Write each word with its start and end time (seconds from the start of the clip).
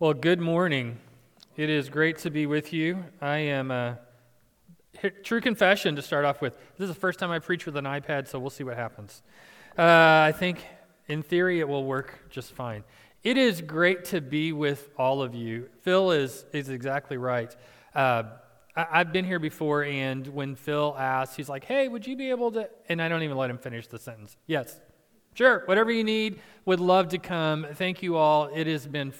Well, 0.00 0.14
good 0.14 0.40
morning. 0.40 0.96
It 1.58 1.68
is 1.68 1.90
great 1.90 2.16
to 2.20 2.30
be 2.30 2.46
with 2.46 2.72
you. 2.72 3.04
I 3.20 3.36
am 3.36 3.70
a 3.70 3.98
true 5.22 5.42
confession 5.42 5.94
to 5.94 6.00
start 6.00 6.24
off 6.24 6.40
with. 6.40 6.54
This 6.78 6.88
is 6.88 6.94
the 6.94 6.98
first 6.98 7.18
time 7.18 7.30
I 7.30 7.38
preach 7.38 7.66
with 7.66 7.76
an 7.76 7.84
iPad, 7.84 8.26
so 8.26 8.38
we'll 8.38 8.48
see 8.48 8.64
what 8.64 8.78
happens. 8.78 9.22
Uh, 9.76 9.82
I 9.82 10.32
think 10.34 10.64
in 11.08 11.22
theory 11.22 11.60
it 11.60 11.68
will 11.68 11.84
work 11.84 12.18
just 12.30 12.52
fine. 12.52 12.82
It 13.24 13.36
is 13.36 13.60
great 13.60 14.06
to 14.06 14.22
be 14.22 14.54
with 14.54 14.88
all 14.96 15.20
of 15.20 15.34
you. 15.34 15.68
Phil 15.82 16.12
is, 16.12 16.46
is 16.54 16.70
exactly 16.70 17.18
right. 17.18 17.54
Uh, 17.94 18.22
I, 18.74 18.96
have 18.96 19.12
been 19.12 19.26
here 19.26 19.38
before, 19.38 19.84
and 19.84 20.26
when 20.28 20.54
Phil 20.54 20.96
asks, 20.98 21.36
he's 21.36 21.50
like, 21.50 21.64
hey, 21.64 21.88
would 21.88 22.06
you 22.06 22.16
be 22.16 22.30
able 22.30 22.52
to? 22.52 22.70
And 22.88 23.02
I 23.02 23.08
don't 23.10 23.22
even 23.22 23.36
let 23.36 23.50
him 23.50 23.58
finish 23.58 23.86
the 23.86 23.98
sentence. 23.98 24.38
Yes, 24.46 24.80
sure, 25.34 25.64
whatever 25.66 25.92
you 25.92 26.04
need, 26.04 26.40
would 26.64 26.80
love 26.80 27.08
to 27.08 27.18
come. 27.18 27.66
Thank 27.74 28.02
you 28.02 28.16
all. 28.16 28.46
It 28.46 28.66
has 28.66 28.86
been 28.86 29.12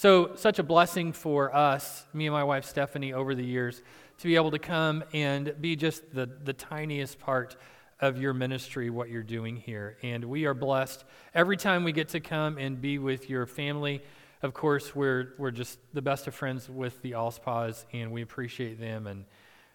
so, 0.00 0.36
such 0.36 0.60
a 0.60 0.62
blessing 0.62 1.12
for 1.12 1.52
us, 1.52 2.06
me 2.12 2.28
and 2.28 2.32
my 2.32 2.44
wife 2.44 2.64
Stephanie, 2.64 3.12
over 3.12 3.34
the 3.34 3.44
years, 3.44 3.82
to 4.18 4.28
be 4.28 4.36
able 4.36 4.52
to 4.52 4.58
come 4.60 5.02
and 5.12 5.52
be 5.60 5.74
just 5.74 6.14
the, 6.14 6.30
the 6.44 6.52
tiniest 6.52 7.18
part 7.18 7.56
of 7.98 8.16
your 8.16 8.32
ministry, 8.32 8.90
what 8.90 9.08
you're 9.08 9.24
doing 9.24 9.56
here. 9.56 9.98
And 10.04 10.24
we 10.26 10.44
are 10.44 10.54
blessed 10.54 11.04
every 11.34 11.56
time 11.56 11.82
we 11.82 11.90
get 11.90 12.10
to 12.10 12.20
come 12.20 12.58
and 12.58 12.80
be 12.80 13.00
with 13.00 13.28
your 13.28 13.44
family. 13.44 14.00
Of 14.40 14.54
course, 14.54 14.94
we're, 14.94 15.34
we're 15.36 15.50
just 15.50 15.80
the 15.92 16.00
best 16.00 16.28
of 16.28 16.34
friends 16.36 16.70
with 16.70 17.02
the 17.02 17.14
Allspaws, 17.14 17.84
and 17.92 18.12
we 18.12 18.22
appreciate 18.22 18.78
them. 18.78 19.08
And 19.08 19.24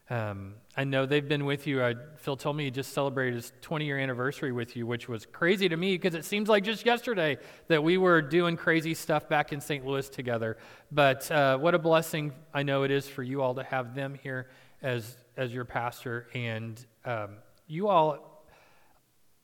um, 0.10 0.56
I 0.76 0.84
know 0.84 1.06
they've 1.06 1.28
been 1.28 1.46
with 1.46 1.66
you. 1.66 1.82
I, 1.82 1.96
Phil 2.18 2.36
told 2.36 2.58
me 2.58 2.66
he 2.66 2.72
just 2.72 2.94
celebrated 2.94 3.36
his 3.36 3.54
20 3.62 3.86
year 3.86 3.98
anniversary 3.98 4.52
with 4.52 4.76
you, 4.76 4.86
which 4.86 5.08
was 5.08 5.26
crazy 5.26 5.70
to 5.70 5.78
me 5.78 5.96
because 5.98 6.14
it 6.14 6.26
seems 6.26 6.50
like 6.50 6.66
just 6.66 6.86
yesterday 6.86 7.38
that 7.68 7.84
we 7.84 7.98
were 7.98 8.22
doing 8.22 8.58
crazy 8.58 8.96
stuff 8.96 9.30
back 9.30 9.54
in 9.54 9.62
St. 9.62 9.86
Louis 9.86 10.10
together. 10.10 10.58
But 10.92 11.30
uh, 11.32 11.58
what 11.58 11.74
a 11.74 11.80
blessing 11.80 12.34
I 12.54 12.64
know 12.64 12.84
it 12.84 12.92
is 12.92 13.08
for 13.08 13.24
you 13.24 13.42
all 13.42 13.56
to 13.56 13.64
have 13.64 13.96
them 13.96 14.16
here 14.22 14.50
as, 14.82 15.16
as 15.38 15.54
your 15.54 15.66
pastor. 15.66 16.28
And 16.34 16.86
um, 17.06 17.38
you 17.68 17.88
all, 17.88 18.46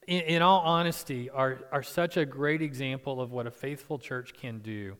in, 0.07 0.21
in 0.21 0.41
all 0.41 0.59
honesty, 0.59 1.29
are, 1.29 1.61
are 1.71 1.83
such 1.83 2.17
a 2.17 2.25
great 2.25 2.61
example 2.61 3.21
of 3.21 3.31
what 3.31 3.47
a 3.47 3.51
faithful 3.51 3.97
church 3.97 4.33
can 4.33 4.59
do 4.59 4.97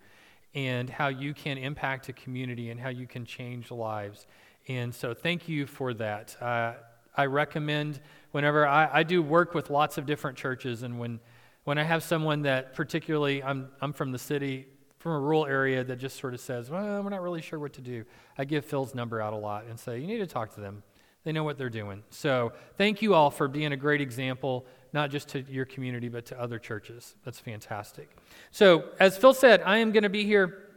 and 0.56 0.90
how 0.90 1.10
you 1.10 1.34
can 1.34 1.58
impact 1.58 2.10
a 2.10 2.14
community 2.14 2.70
and 2.70 2.80
how 2.80 2.90
you 2.90 3.06
can 3.06 3.26
change 3.26 3.72
lives. 3.72 4.26
And 4.70 4.94
so 4.94 5.16
thank 5.16 5.50
you 5.50 5.66
for 5.66 5.96
that. 5.96 6.38
Uh, 6.40 6.74
I 7.18 7.26
recommend 7.26 8.00
whenever 8.32 8.68
I, 8.68 8.88
I, 9.00 9.04
do 9.04 9.24
work 9.24 9.56
with 9.56 9.72
lots 9.72 9.98
of 9.98 10.06
different 10.06 10.38
churches, 10.38 10.84
and 10.84 11.00
when, 11.00 11.20
when 11.64 11.80
I 11.80 11.84
have 11.84 12.04
someone 12.04 12.44
that 12.44 12.76
particularly, 12.76 13.44
I'm, 13.44 13.70
I'm 13.82 13.94
from 13.94 14.12
the 14.12 14.20
city, 14.20 14.68
from 15.00 15.14
a 15.14 15.20
rural 15.20 15.48
area 15.48 15.84
that 15.84 15.96
just 15.96 16.20
sort 16.20 16.36
of 16.36 16.40
says, 16.40 16.70
well, 16.70 17.02
we're 17.02 17.10
not 17.10 17.24
really 17.24 17.42
sure 17.42 17.58
what 17.58 17.74
to 17.74 17.82
do, 17.82 18.06
I 18.38 18.46
give 18.46 18.64
Phil's 18.64 18.94
number 18.94 19.20
out 19.20 19.34
a 19.34 19.38
lot 19.38 19.66
and 19.66 19.80
say, 19.80 19.98
you 20.00 20.06
need 20.06 20.20
to 20.20 20.28
talk 20.28 20.54
to 20.54 20.62
them. 20.62 20.84
They 21.24 21.32
know 21.32 21.44
what 21.44 21.58
they're 21.58 21.70
doing. 21.72 22.04
So 22.12 22.54
thank 22.78 23.02
you 23.02 23.16
all 23.16 23.32
for 23.32 23.48
being 23.48 23.74
a 23.74 23.78
great 23.78 24.02
example, 24.02 24.68
not 24.94 25.10
just 25.10 25.30
to 25.30 25.42
your 25.50 25.66
community, 25.66 26.10
but 26.10 26.28
to 26.28 26.40
other 26.40 26.60
churches. 26.60 27.16
That's 27.26 27.40
fantastic. 27.40 28.16
So, 28.52 28.86
as 29.00 29.18
Phil 29.18 29.34
said, 29.34 29.64
I 29.66 29.80
am 29.80 29.92
going 29.92 30.04
to 30.04 30.10
be 30.10 30.26
here 30.26 30.70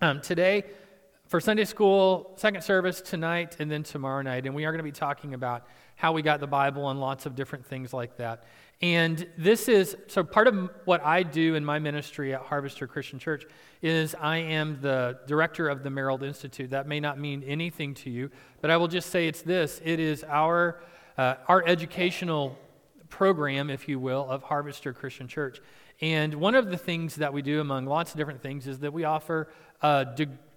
um, 0.00 0.20
today 0.20 0.64
for 1.26 1.40
Sunday 1.40 1.64
school, 1.64 2.32
second 2.36 2.62
service 2.62 3.00
tonight, 3.00 3.56
and 3.58 3.70
then 3.70 3.82
tomorrow 3.82 4.22
night. 4.22 4.46
And 4.46 4.54
we 4.54 4.64
are 4.64 4.72
going 4.72 4.78
to 4.78 4.84
be 4.84 4.92
talking 4.92 5.34
about 5.34 5.66
how 5.96 6.12
we 6.12 6.22
got 6.22 6.40
the 6.40 6.46
Bible 6.46 6.90
and 6.90 7.00
lots 7.00 7.26
of 7.26 7.34
different 7.34 7.64
things 7.66 7.92
like 7.92 8.16
that. 8.18 8.44
And 8.82 9.26
this 9.38 9.68
is 9.68 9.96
so 10.08 10.24
part 10.24 10.46
of 10.46 10.68
what 10.84 11.02
I 11.04 11.22
do 11.22 11.54
in 11.54 11.64
my 11.64 11.78
ministry 11.78 12.34
at 12.34 12.42
Harvester 12.42 12.86
Christian 12.86 13.18
Church 13.18 13.44
is 13.80 14.14
I 14.20 14.38
am 14.38 14.78
the 14.80 15.20
director 15.26 15.68
of 15.68 15.82
the 15.82 15.90
Merrill 15.90 16.22
Institute. 16.22 16.70
That 16.70 16.86
may 16.86 17.00
not 17.00 17.18
mean 17.18 17.42
anything 17.44 17.94
to 17.94 18.10
you, 18.10 18.30
but 18.60 18.70
I 18.70 18.76
will 18.76 18.88
just 18.88 19.10
say 19.10 19.28
it's 19.28 19.42
this 19.42 19.80
it 19.84 20.00
is 20.00 20.24
our, 20.24 20.80
uh, 21.16 21.36
our 21.48 21.64
educational 21.66 22.58
program, 23.08 23.70
if 23.70 23.88
you 23.88 23.98
will, 24.00 24.28
of 24.28 24.42
Harvester 24.42 24.92
Christian 24.92 25.28
Church. 25.28 25.60
And 26.00 26.34
one 26.34 26.56
of 26.56 26.70
the 26.70 26.76
things 26.76 27.14
that 27.16 27.32
we 27.32 27.40
do, 27.40 27.60
among 27.60 27.86
lots 27.86 28.10
of 28.10 28.18
different 28.18 28.42
things, 28.42 28.66
is 28.66 28.80
that 28.80 28.92
we 28.92 29.04
offer 29.04 29.48
a 29.80 30.06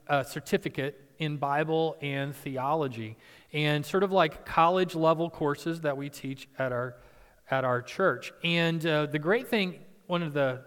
a 0.10 0.24
certificate 0.24 1.02
in 1.20 1.38
Bible 1.38 1.96
and 2.02 2.36
theology, 2.36 3.18
and 3.54 3.86
sort 3.86 4.04
of 4.04 4.12
like 4.12 4.46
college 4.46 4.96
level 4.96 5.30
courses 5.30 5.82
that 5.82 5.98
we 5.98 6.10
teach 6.10 6.48
at 6.60 6.72
our 6.72 6.96
at 7.50 7.64
our 7.64 7.82
church. 7.82 8.34
And 8.44 8.86
uh, 8.86 9.06
the 9.06 9.20
great 9.20 9.48
thing, 9.48 9.80
one 10.08 10.22
of 10.22 10.34
the 10.34 10.62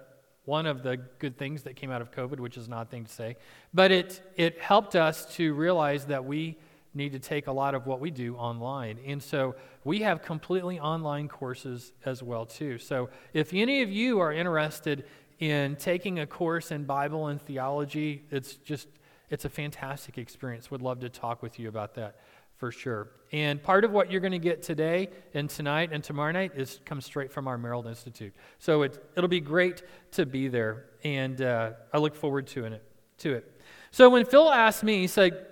one 0.45 0.67
of 0.67 0.83
the 0.83 0.97
good 1.19 1.39
things 1.39 1.63
that 1.63 1.77
came 1.77 1.91
out 1.91 2.01
of 2.01 2.11
COVID, 2.11 2.41
which 2.41 2.57
is 2.57 2.67
an 2.67 2.73
odd 2.73 2.91
thing 2.91 3.05
to 3.05 3.13
say, 3.13 3.37
but 3.73 3.91
it 3.91 4.23
it 4.37 4.59
helped 4.61 4.97
us 4.97 5.27
to 5.37 5.55
realize 5.55 6.07
that 6.07 6.25
we 6.25 6.59
need 6.95 7.13
to 7.13 7.19
take 7.19 7.47
a 7.47 7.53
lot 7.53 7.75
of 7.75 7.87
what 7.87 8.01
we 8.01 8.11
do 8.11 8.35
online. 8.37 8.99
And 9.07 9.23
so 9.23 9.55
we 9.85 10.01
have 10.01 10.23
completely 10.23 10.81
online 10.81 11.29
courses 11.29 11.93
as 12.05 12.23
well 12.23 12.45
too. 12.45 12.79
So 12.79 13.11
if 13.33 13.55
any 13.55 13.83
of 13.83 13.91
you 13.91 14.19
are 14.19 14.33
interested 14.33 15.05
in 15.39 15.77
taking 15.77 16.19
a 16.19 16.27
course 16.27 16.73
in 16.73 16.85
Bible 16.85 17.29
and 17.29 17.41
theology, 17.41 18.25
it's 18.31 18.55
just 18.55 18.89
it's 19.31 19.45
a 19.45 19.49
fantastic 19.49 20.19
experience. 20.19 20.71
Would 20.71 20.83
love 20.83 21.01
to 21.01 21.09
talk 21.09 21.43
with 21.43 21.59
you 21.59 21.69
about 21.69 21.95
that 21.95 22.17
for 22.61 22.71
sure. 22.71 23.09
And 23.33 23.63
part 23.63 23.85
of 23.85 23.91
what 23.91 24.11
you're 24.11 24.21
going 24.21 24.33
to 24.33 24.39
get 24.39 24.63
today 24.63 25.09
and 25.33 25.49
tonight 25.49 25.91
and 25.93 26.05
tomorrow 26.05 26.31
night 26.31 26.53
is 26.55 26.81
comes 26.85 27.07
straight 27.07 27.33
from 27.33 27.49
our 27.49 27.57
Merrill 27.57 27.87
Institute. 27.87 28.35
So 28.59 28.83
it, 28.83 29.03
it'll 29.17 29.29
be 29.29 29.41
great 29.41 29.83
to 30.13 30.27
be 30.27 30.49
there, 30.49 30.85
and 31.03 31.41
uh, 31.41 31.73
I 31.93 31.99
look 31.99 32.15
forward 32.15 32.47
to 32.49 32.67
it. 32.67 32.83
To 33.19 33.35
it. 33.35 33.61
So 33.91 34.11
when 34.11 34.27
Phil 34.27 34.51
asked 34.51 34.83
me, 34.83 34.99
he 34.99 35.07
said, 35.07 35.47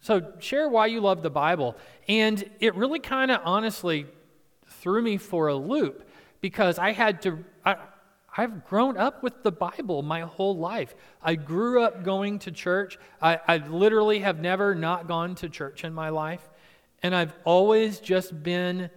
"So 0.00 0.32
share 0.40 0.68
why 0.68 0.86
you 0.86 1.00
love 1.00 1.22
the 1.22 1.30
Bible," 1.30 1.76
and 2.08 2.44
it 2.60 2.74
really 2.74 2.98
kind 2.98 3.30
of 3.30 3.40
honestly 3.44 4.06
threw 4.66 5.02
me 5.02 5.16
for 5.16 5.48
a 5.48 5.54
loop 5.54 6.08
because 6.40 6.78
I 6.78 6.92
had 6.92 7.22
to. 7.22 7.44
I've 8.36 8.64
grown 8.66 8.96
up 8.96 9.22
with 9.22 9.42
the 9.42 9.52
Bible 9.52 10.02
my 10.02 10.22
whole 10.22 10.56
life. 10.56 10.94
I 11.22 11.34
grew 11.34 11.82
up 11.82 12.02
going 12.02 12.38
to 12.40 12.50
church. 12.50 12.98
I, 13.20 13.38
I, 13.46 13.56
literally 13.58 14.20
have 14.20 14.40
never 14.40 14.74
not 14.74 15.06
gone 15.06 15.34
to 15.36 15.50
church 15.50 15.84
in 15.84 15.92
my 15.92 16.08
life. 16.08 16.48
And 17.02 17.14
I've 17.14 17.34
always 17.44 18.00
just 18.00 18.42
been 18.42 18.88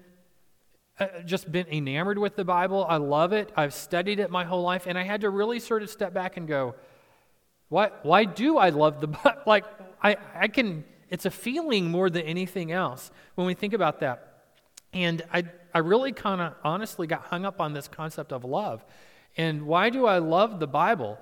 uh, 0.97 1.07
just 1.25 1.51
been 1.51 1.67
enamored 1.67 2.17
with 2.17 2.37
the 2.37 2.45
Bible. 2.45 2.85
I 2.87 2.95
love 2.97 3.33
it. 3.33 3.51
I've 3.57 3.73
studied 3.73 4.19
it 4.19 4.31
my 4.31 4.45
whole 4.45 4.63
life. 4.63 4.87
And 4.87 4.97
I 4.97 5.03
had 5.03 5.21
to 5.21 5.29
really 5.29 5.59
sort 5.59 5.83
of 5.83 5.89
step 5.89 6.13
back 6.13 6.37
and 6.37 6.47
go, 6.47 6.75
why, 7.67 7.91
why 8.03 8.23
do 8.23 8.57
I 8.57 8.69
love 8.69 9.01
the 9.01 9.07
Bible? 9.07 9.41
Like, 9.45 9.65
I, 10.01 10.15
I 10.33 10.47
can, 10.47 10.85
it's 11.09 11.25
a 11.25 11.31
feeling 11.31 11.91
more 11.91 12.09
than 12.09 12.21
anything 12.23 12.71
else 12.71 13.11
when 13.35 13.45
we 13.45 13.53
think 13.53 13.73
about 13.73 13.99
that. 13.99 14.43
And 14.93 15.21
I, 15.33 15.43
I 15.73 15.79
really 15.79 16.13
kind 16.13 16.39
of 16.39 16.53
honestly 16.63 17.07
got 17.07 17.23
hung 17.23 17.43
up 17.43 17.59
on 17.59 17.73
this 17.73 17.89
concept 17.89 18.31
of 18.31 18.45
love. 18.45 18.83
And 19.37 19.63
why 19.63 19.89
do 19.89 20.05
I 20.05 20.19
love 20.19 20.59
the 20.59 20.67
Bible? 20.67 21.19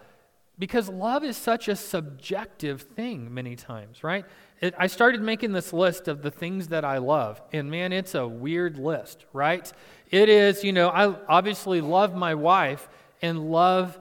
Because 0.59 0.87
love 0.87 1.23
is 1.23 1.35
such 1.35 1.67
a 1.67 1.75
subjective 1.75 2.83
thing 2.83 3.33
many 3.33 3.55
times, 3.55 4.03
right? 4.03 4.25
It, 4.61 4.75
I 4.77 4.87
started 4.87 5.21
making 5.21 5.51
this 5.51 5.73
list 5.73 6.07
of 6.07 6.21
the 6.21 6.29
things 6.29 6.67
that 6.67 6.85
I 6.85 6.99
love, 6.99 7.41
and 7.51 7.71
man, 7.71 7.91
it's 7.91 8.13
a 8.13 8.27
weird 8.27 8.77
list, 8.77 9.25
right? 9.33 9.71
It 10.11 10.29
is, 10.29 10.63
you 10.63 10.71
know, 10.71 10.89
I 10.89 11.15
obviously 11.27 11.81
love 11.81 12.15
my 12.15 12.35
wife 12.35 12.87
and 13.21 13.49
love 13.51 13.99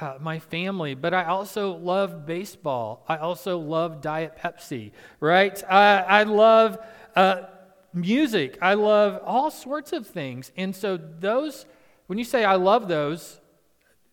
uh, 0.00 0.16
my 0.20 0.40
family, 0.40 0.94
but 0.94 1.14
I 1.14 1.24
also 1.24 1.76
love 1.76 2.26
baseball. 2.26 3.04
I 3.08 3.18
also 3.18 3.58
love 3.58 4.00
Diet 4.00 4.36
Pepsi, 4.36 4.90
right? 5.20 5.62
I, 5.70 5.98
I 5.98 6.22
love 6.24 6.78
uh, 7.14 7.42
music. 7.94 8.58
I 8.60 8.74
love 8.74 9.22
all 9.24 9.50
sorts 9.50 9.92
of 9.92 10.06
things. 10.06 10.52
And 10.56 10.74
so 10.74 10.96
those 10.96 11.64
when 12.06 12.18
you 12.18 12.24
say, 12.24 12.44
I 12.44 12.54
love 12.54 12.88
those, 12.88 13.40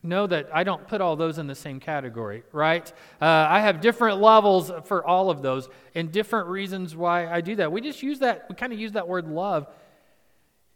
know 0.02 0.28
that 0.28 0.50
I 0.54 0.64
don't 0.64 0.88
put 0.88 1.00
all 1.00 1.16
those 1.16 1.38
in 1.38 1.48
the 1.48 1.56
same 1.56 1.80
category, 1.80 2.44
right? 2.52 2.92
Uh, 3.22 3.26
I 3.26 3.62
have 3.62 3.80
different 3.80 4.20
levels 4.20 4.72
for 4.86 5.06
all 5.06 5.30
of 5.30 5.42
those 5.42 5.70
and 5.96 6.12
different 6.12 6.48
reasons 6.48 6.96
why 6.96 7.28
I 7.28 7.42
do 7.42 7.56
that. 7.56 7.72
We 7.72 7.82
just 7.82 8.04
use 8.04 8.20
that, 8.20 8.46
we 8.50 8.56
kind 8.56 8.74
of 8.74 8.80
use 8.80 8.94
that 8.94 9.08
word 9.08 9.28
love 9.28 9.68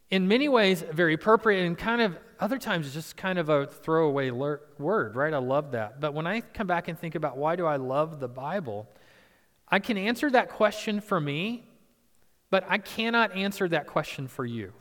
in 0.09 0.27
many 0.27 0.47
ways 0.47 0.81
very 0.91 1.13
appropriate 1.13 1.65
and 1.65 1.77
kind 1.77 2.01
of 2.01 2.17
other 2.39 2.57
times 2.57 2.85
it's 2.85 2.95
just 2.95 3.17
kind 3.17 3.39
of 3.39 3.49
a 3.49 3.65
throwaway 3.65 4.29
word, 4.29 5.15
right? 5.15 5.33
I 5.33 5.39
love 5.39 5.71
that. 5.71 5.99
But 5.99 6.13
when 6.13 6.27
I 6.27 6.41
come 6.41 6.67
back 6.67 6.87
and 6.87 6.97
think 6.97 7.15
about 7.15 7.37
why 7.37 7.55
do 7.55 7.65
I 7.65 7.77
love 7.77 8.19
the 8.19 8.27
Bible, 8.27 8.87
I 9.67 9.79
can 9.79 9.97
answer 9.97 10.29
that 10.29 10.49
question 10.49 11.01
for 11.01 11.19
me, 11.19 11.65
but 12.49 12.63
I 12.69 12.77
cannot 12.77 13.35
answer 13.35 13.67
that 13.69 13.87
question 13.87 14.27
for 14.27 14.45
you. 14.45 14.71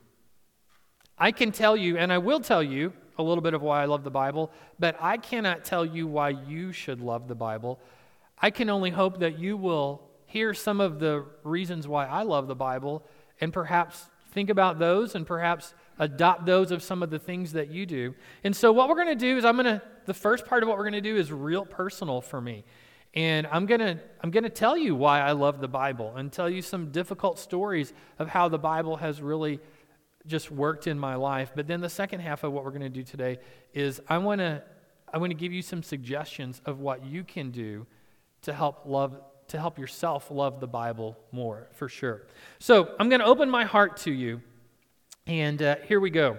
I 1.19 1.33
can 1.33 1.53
tell 1.53 1.77
you, 1.77 1.97
and 1.97 2.13
I 2.13 2.19
will 2.19 2.41
tell 2.41 2.63
you, 2.63 2.93
a 3.19 3.23
little 3.23 3.43
bit 3.43 3.55
of 3.55 3.63
why 3.63 3.83
I 3.83 3.87
love 3.87 4.05
the 4.05 4.11
Bible, 4.11 4.51
but 4.79 4.97
I 5.01 5.17
cannot 5.17 5.65
tell 5.65 5.87
you 5.87 6.07
why 6.07 6.31
you 6.31 6.73
should 6.73 7.01
love 7.01 7.29
the 7.29 7.35
Bible. 7.35 7.81
I 8.39 8.51
can 8.51 8.69
only 8.69 8.91
hope 8.91 9.21
that 9.21 9.39
you 9.39 9.57
will 9.57 10.03
hear 10.27 10.53
some 10.53 10.81
of 10.81 10.99
the 10.99 11.25
reasons 11.43 11.89
why 11.89 12.07
I 12.07 12.23
love 12.23 12.47
the 12.47 12.55
Bible 12.55 13.03
and 13.41 13.53
perhaps 13.53 14.11
think 14.33 14.51
about 14.51 14.79
those 14.79 15.15
and 15.15 15.27
perhaps 15.27 15.73
adopt 15.99 16.45
those 16.45 16.71
of 16.71 16.83
some 16.83 17.03
of 17.03 17.09
the 17.09 17.19
things 17.19 17.53
that 17.53 17.71
you 17.71 17.87
do. 17.87 18.15
And 18.45 18.55
so, 18.55 18.71
what 18.71 18.89
we're 18.89 18.97
going 18.97 19.07
to 19.07 19.15
do 19.15 19.39
is, 19.39 19.47
I'm 19.47 19.57
going 19.57 19.65
to, 19.65 19.83
the 20.05 20.15
first 20.15 20.45
part 20.45 20.63
of 20.63 20.69
what 20.69 20.77
we're 20.77 20.85
going 20.85 20.93
to 20.93 21.01
do 21.01 21.17
is 21.17 21.33
real 21.33 21.65
personal 21.65 22.21
for 22.21 22.41
me. 22.41 22.65
And 23.15 23.47
I'm 23.47 23.65
going 23.65 23.81
to 23.81 23.99
I'm 24.23 24.31
going 24.31 24.45
to 24.45 24.51
tell 24.51 24.77
you 24.77 24.95
why 24.95 25.21
I 25.21 25.33
love 25.33 25.61
the 25.61 25.69
Bible 25.69 26.15
and 26.17 26.31
tell 26.31 26.51
you 26.51 26.61
some 26.61 26.91
difficult 26.91 27.39
stories 27.39 27.95
of 28.19 28.29
how 28.29 28.49
the 28.49 28.59
Bible 28.59 28.97
has 28.97 29.23
really 29.23 29.59
just 30.27 30.51
worked 30.51 30.87
in 30.87 30.99
my 30.99 31.15
life. 31.15 31.53
But 31.55 31.67
then 31.67 31.81
the 31.81 31.89
second 31.89 32.21
half 32.21 32.45
of 32.45 32.53
what 32.53 32.65
we're 32.65 32.71
going 32.71 32.83
to 32.83 32.89
do 32.89 33.03
today 33.03 33.39
is 33.73 34.01
I 34.09 34.19
want 34.19 34.41
to 34.41 34.63
I 35.13 35.19
want 35.19 35.31
to 35.31 35.37
give 35.37 35.53
you 35.53 35.63
some 35.63 35.83
suggestions 35.83 36.61
of 36.67 36.81
what 36.81 37.05
you 37.05 37.23
can 37.25 37.51
do 37.51 37.87
to 38.43 38.53
help 38.53 38.83
love 38.87 39.21
to 39.49 39.59
help 39.59 39.79
yourself 39.79 40.31
love 40.31 40.61
the 40.61 40.67
Bible 40.67 41.17
more, 41.31 41.69
for 41.73 41.89
sure. 41.89 42.27
So 42.59 42.95
I'm 42.99 43.09
going 43.09 43.21
to 43.21 43.27
open 43.27 43.49
my 43.49 43.65
heart 43.65 43.99
to 43.99 44.11
you, 44.11 44.41
and 45.27 45.63
uh, 45.63 45.77
here 45.87 46.01
we 46.01 46.11
go. 46.11 46.39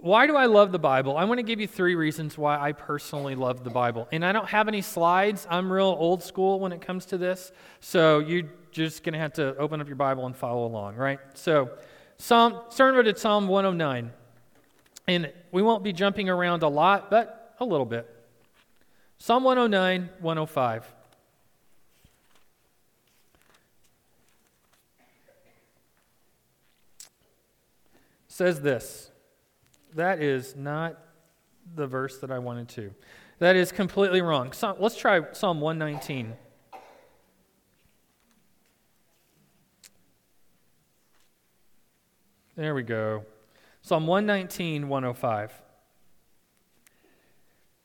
Why 0.00 0.28
do 0.28 0.36
I 0.36 0.46
love 0.46 0.70
the 0.70 0.78
Bible? 0.78 1.16
I 1.16 1.24
want 1.24 1.38
to 1.38 1.42
give 1.42 1.58
you 1.58 1.66
three 1.66 1.96
reasons 1.96 2.38
why 2.38 2.56
I 2.56 2.70
personally 2.70 3.34
love 3.34 3.64
the 3.64 3.70
Bible. 3.70 4.06
And 4.12 4.24
I 4.24 4.30
don't 4.30 4.48
have 4.48 4.68
any 4.68 4.80
slides. 4.80 5.44
I'm 5.50 5.72
real 5.72 5.96
old 5.98 6.22
school 6.22 6.60
when 6.60 6.70
it 6.70 6.80
comes 6.80 7.06
to 7.06 7.18
this. 7.18 7.50
So 7.80 8.20
you're 8.20 8.48
just 8.70 9.02
going 9.02 9.14
to 9.14 9.18
have 9.18 9.32
to 9.34 9.56
open 9.56 9.80
up 9.80 9.88
your 9.88 9.96
Bible 9.96 10.24
and 10.26 10.36
follow 10.36 10.66
along, 10.66 10.94
right? 10.94 11.18
So, 11.34 11.70
Psalm, 12.18 12.60
starting 12.68 13.04
to 13.04 13.18
Psalm 13.18 13.48
109. 13.48 14.12
And 15.06 15.32
we 15.52 15.62
won't 15.62 15.82
be 15.82 15.92
jumping 15.92 16.28
around 16.28 16.62
a 16.62 16.68
lot, 16.68 17.10
but 17.10 17.54
a 17.60 17.64
little 17.64 17.86
bit. 17.86 18.08
Psalm 19.18 19.44
109, 19.44 20.10
105. 20.20 20.94
says 28.38 28.60
this. 28.60 29.10
That 29.96 30.22
is 30.22 30.54
not 30.54 30.96
the 31.74 31.88
verse 31.88 32.18
that 32.18 32.30
I 32.30 32.38
wanted 32.38 32.68
to. 32.68 32.94
That 33.40 33.56
is 33.56 33.72
completely 33.72 34.22
wrong. 34.22 34.52
So, 34.52 34.76
let's 34.78 34.96
try 34.96 35.32
Psalm 35.32 35.60
119. 35.60 36.34
There 42.58 42.74
we 42.74 42.82
go. 42.82 43.24
Psalm 43.82 44.08
119, 44.08 44.88
105. 44.88 45.62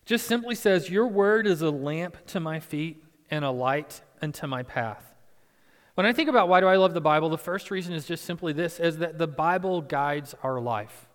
Just 0.03 0.25
simply 0.25 0.55
says, 0.55 0.89
Your 0.89 1.05
word 1.05 1.45
is 1.45 1.61
a 1.61 1.69
lamp 1.69 2.17
to 2.29 2.39
my 2.39 2.59
feet 2.59 3.03
and 3.29 3.45
a 3.45 3.51
light 3.51 4.01
unto 4.19 4.47
my 4.47 4.63
path. 4.63 5.13
When 5.93 6.07
I 6.07 6.11
think 6.11 6.27
about 6.27 6.49
why 6.49 6.59
do 6.59 6.65
I 6.65 6.77
love 6.77 6.95
the 6.95 7.01
Bible, 7.01 7.29
the 7.29 7.37
first 7.37 7.69
reason 7.69 7.93
is 7.93 8.07
just 8.07 8.25
simply 8.25 8.51
this 8.51 8.79
is 8.79 8.97
that 8.97 9.19
the 9.19 9.27
Bible 9.27 9.81
guides 9.81 10.33
our 10.41 10.59
life. 10.59 11.07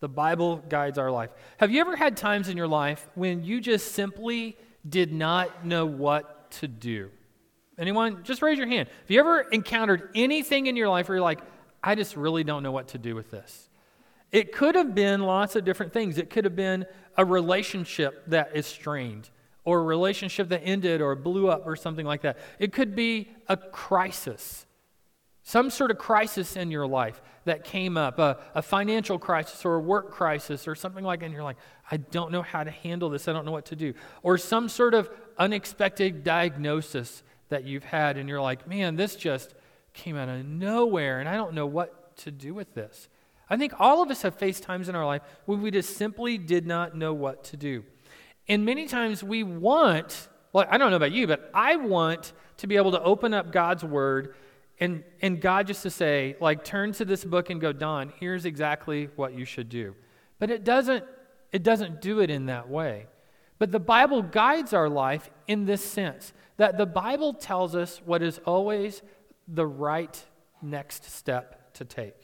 The 0.00 0.08
Bible 0.08 0.64
guides 0.66 0.96
our 0.96 1.10
life. 1.10 1.28
Have 1.58 1.70
you 1.70 1.82
ever 1.82 1.96
had 1.96 2.16
times 2.16 2.48
in 2.48 2.56
your 2.56 2.66
life 2.66 3.10
when 3.14 3.44
you 3.44 3.60
just 3.60 3.92
simply 3.92 4.56
did 4.88 5.12
not 5.12 5.66
know 5.66 5.84
what 5.84 6.50
to 6.52 6.66
do? 6.66 7.10
Anyone? 7.76 8.24
Just 8.24 8.40
raise 8.40 8.56
your 8.56 8.68
hand. 8.68 8.88
Have 8.88 9.10
you 9.10 9.20
ever 9.20 9.42
encountered 9.42 10.08
anything 10.14 10.66
in 10.66 10.76
your 10.76 10.88
life 10.88 11.10
where 11.10 11.16
you're 11.16 11.22
like, 11.22 11.40
I 11.82 11.94
just 11.94 12.16
really 12.16 12.44
don't 12.44 12.62
know 12.62 12.72
what 12.72 12.88
to 12.88 12.98
do 12.98 13.14
with 13.14 13.30
this? 13.30 13.68
It 14.32 14.52
could 14.52 14.74
have 14.74 14.94
been 14.94 15.22
lots 15.22 15.56
of 15.56 15.64
different 15.64 15.92
things. 15.92 16.18
It 16.18 16.30
could 16.30 16.44
have 16.44 16.54
been 16.54 16.86
a 17.16 17.24
relationship 17.24 18.22
that 18.28 18.50
is 18.54 18.66
strained 18.66 19.30
or 19.64 19.80
a 19.80 19.82
relationship 19.82 20.48
that 20.50 20.62
ended 20.64 21.00
or 21.00 21.14
blew 21.14 21.48
up 21.48 21.66
or 21.66 21.76
something 21.76 22.06
like 22.06 22.22
that. 22.22 22.38
It 22.58 22.72
could 22.72 22.94
be 22.94 23.28
a 23.48 23.56
crisis, 23.56 24.66
some 25.42 25.70
sort 25.70 25.90
of 25.90 25.98
crisis 25.98 26.56
in 26.56 26.70
your 26.70 26.86
life 26.86 27.20
that 27.44 27.64
came 27.64 27.96
up, 27.96 28.18
a, 28.18 28.38
a, 28.54 28.62
financial 28.62 29.18
crisis 29.18 29.64
or 29.64 29.76
a 29.76 29.80
work 29.80 30.10
crisis 30.10 30.68
or 30.68 30.74
something 30.74 31.04
like 31.04 31.20
that. 31.20 31.26
And 31.26 31.34
you're 31.34 31.42
like, 31.42 31.56
I 31.90 31.96
don't 31.96 32.30
know 32.30 32.42
how 32.42 32.62
to 32.62 32.70
handle 32.70 33.10
this. 33.10 33.26
I 33.28 33.32
don't 33.32 33.44
know 33.44 33.52
what 33.52 33.66
to 33.66 33.76
do. 33.76 33.94
Or 34.22 34.38
some 34.38 34.68
sort 34.68 34.94
of 34.94 35.10
unexpected 35.38 36.22
diagnosis 36.22 37.22
that 37.48 37.64
you've 37.64 37.84
had, 37.84 38.16
and 38.16 38.28
you're 38.28 38.40
like, 38.40 38.68
man, 38.68 38.96
this 38.96 39.16
just 39.16 39.54
came 39.92 40.16
out 40.16 40.28
of 40.28 40.44
nowhere, 40.44 41.20
and 41.20 41.28
I 41.28 41.34
don't 41.34 41.54
know 41.54 41.66
what 41.66 42.16
to 42.18 42.30
do 42.30 42.54
with 42.54 42.74
this. 42.74 43.08
I 43.48 43.56
think 43.56 43.72
all 43.80 44.02
of 44.02 44.10
us 44.10 44.22
have 44.22 44.36
faced 44.36 44.62
times 44.62 44.88
in 44.88 44.94
our 44.94 45.04
life 45.04 45.22
when 45.44 45.60
we 45.60 45.70
just 45.70 45.96
simply 45.96 46.38
did 46.38 46.66
not 46.66 46.96
know 46.96 47.12
what 47.12 47.44
to 47.44 47.56
do. 47.56 47.84
And 48.48 48.64
many 48.64 48.86
times 48.86 49.24
we 49.24 49.42
want, 49.42 50.28
well, 50.52 50.66
I 50.70 50.78
don't 50.78 50.90
know 50.90 50.96
about 50.96 51.12
you, 51.12 51.26
but 51.26 51.50
I 51.52 51.76
want 51.76 52.32
to 52.58 52.66
be 52.66 52.76
able 52.76 52.92
to 52.92 53.02
open 53.02 53.34
up 53.34 53.52
God's 53.52 53.84
word 53.84 54.34
and, 54.78 55.04
and 55.20 55.40
God 55.40 55.66
just 55.66 55.82
to 55.82 55.90
say, 55.90 56.36
like, 56.40 56.64
turn 56.64 56.92
to 56.92 57.04
this 57.04 57.24
book 57.24 57.50
and 57.50 57.60
go, 57.60 57.72
Don, 57.72 58.12
here's 58.18 58.46
exactly 58.46 59.10
what 59.16 59.34
you 59.34 59.44
should 59.44 59.68
do. 59.68 59.94
But 60.38 60.50
it 60.50 60.64
doesn't, 60.64 61.04
it 61.52 61.62
doesn't 61.62 62.00
do 62.00 62.20
it 62.20 62.30
in 62.30 62.46
that 62.46 62.68
way. 62.68 63.06
But 63.58 63.72
the 63.72 63.80
Bible 63.80 64.22
guides 64.22 64.72
our 64.72 64.88
life 64.88 65.30
in 65.46 65.66
this 65.66 65.84
sense 65.84 66.32
that 66.56 66.78
the 66.78 66.86
Bible 66.86 67.34
tells 67.34 67.74
us 67.76 68.00
what 68.04 68.22
is 68.22 68.40
always 68.46 69.02
the 69.52 69.66
right 69.66 70.22
next 70.62 71.10
step 71.10 71.72
to 71.74 71.84
take. 71.84 72.14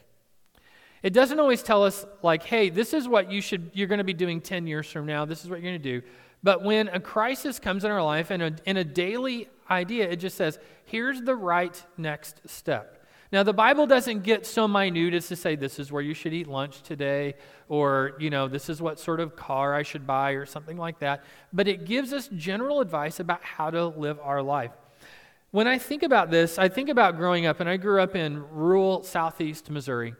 It 1.03 1.13
doesn't 1.13 1.39
always 1.39 1.63
tell 1.63 1.85
us, 1.85 2.07
like, 2.23 2.43
hey, 2.43 2.71
this 2.71 2.93
is 2.93 3.07
what 3.07 3.31
you 3.31 3.41
should, 3.41 3.71
you're 3.75 3.87
going 3.87 3.99
to 3.99 4.05
be 4.05 4.15
doing 4.15 4.41
10 4.41 4.67
years 4.67 4.91
from 4.91 5.07
now. 5.07 5.25
This 5.25 5.45
is 5.45 5.51
what 5.51 5.61
you're 5.61 5.71
going 5.71 5.83
to 5.83 6.01
do. 6.01 6.07
But 6.43 6.63
when 6.63 6.89
a 6.89 7.01
crisis 7.01 7.59
comes 7.59 7.85
in 7.85 7.91
our 7.91 8.03
life 8.03 8.31
and 8.31 8.43
a, 8.43 8.57
in 8.65 8.77
a 8.77 8.85
daily 8.85 9.49
idea, 9.71 10.09
it 10.09 10.17
just 10.17 10.37
says, 10.37 10.59
here's 10.85 11.23
the 11.23 11.35
right 11.35 11.81
next 11.97 12.49
step. 12.49 13.05
Now, 13.33 13.43
the 13.43 13.53
Bible 13.53 13.87
doesn't 13.87 14.23
get 14.23 14.47
so 14.47 14.69
minute 14.69 15.13
as 15.13 15.27
to 15.29 15.37
say 15.37 15.57
this 15.57 15.79
is 15.79 15.91
where 15.91 16.03
you 16.03 16.15
should 16.15 16.33
eat 16.33 16.47
lunch 16.47 16.83
today, 16.83 17.35
or, 17.69 18.13
you 18.21 18.31
know, 18.31 18.47
this 18.47 18.69
is 18.69 18.81
what 18.81 19.01
sort 19.01 19.19
of 19.19 19.35
car 19.35 19.75
I 19.75 19.83
should 19.83 20.07
buy, 20.07 20.33
or 20.33 20.47
something 20.47 20.77
like 20.77 21.01
that. 21.01 21.25
But 21.53 21.67
it 21.67 21.85
gives 21.85 22.13
us 22.13 22.29
general 22.37 22.81
advice 22.81 23.19
about 23.19 23.43
how 23.43 23.71
to 23.71 23.87
live 23.87 24.21
our 24.23 24.43
life. 24.43 24.71
When 25.57 25.67
I 25.67 25.79
think 25.79 26.03
about 26.03 26.31
this, 26.31 26.59
I 26.59 26.69
think 26.69 26.91
about 26.91 27.17
growing 27.17 27.47
up, 27.47 27.61
and 27.61 27.67
I 27.67 27.79
grew 27.79 28.03
up 28.03 28.15
in 28.15 28.47
rural 28.51 29.03
southeast 29.03 29.71
Missouri. 29.71 30.15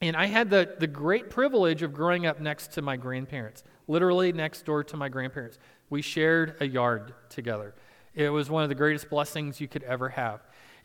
And 0.00 0.16
I 0.16 0.26
had 0.26 0.50
the, 0.50 0.74
the 0.80 0.88
great 0.88 1.30
privilege 1.30 1.82
of 1.82 1.92
growing 1.92 2.26
up 2.26 2.40
next 2.40 2.72
to 2.72 2.82
my 2.82 2.96
grandparents, 2.96 3.62
literally 3.86 4.32
next 4.32 4.64
door 4.64 4.82
to 4.82 4.96
my 4.96 5.08
grandparents. 5.08 5.60
We 5.90 6.02
shared 6.02 6.56
a 6.58 6.66
yard 6.66 7.14
together. 7.28 7.76
It 8.16 8.30
was 8.30 8.50
one 8.50 8.64
of 8.64 8.68
the 8.68 8.74
greatest 8.74 9.08
blessings 9.08 9.60
you 9.60 9.68
could 9.68 9.84
ever 9.84 10.08
have. 10.08 10.40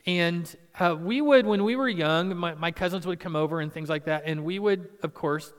And 0.06 0.56
uh, 0.80 0.96
we 0.96 1.22
would, 1.22 1.48
when 1.48 1.64
we 1.64 1.76
were 1.76 1.90
young, 1.90 2.38
my, 2.38 2.54
my 2.54 2.70
cousins 2.70 3.08
would 3.08 3.20
come 3.20 3.36
over 3.36 3.60
and 3.60 3.74
things 3.74 3.90
like 3.90 4.06
that. 4.06 4.22
And 4.28 4.46
we 4.46 4.60
would, 4.60 4.88
of 5.02 5.16
course, 5.16 5.52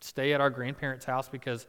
stay 0.00 0.32
at 0.32 0.40
our 0.40 0.50
grandparents' 0.50 1.04
house 1.04 1.28
because 1.28 1.68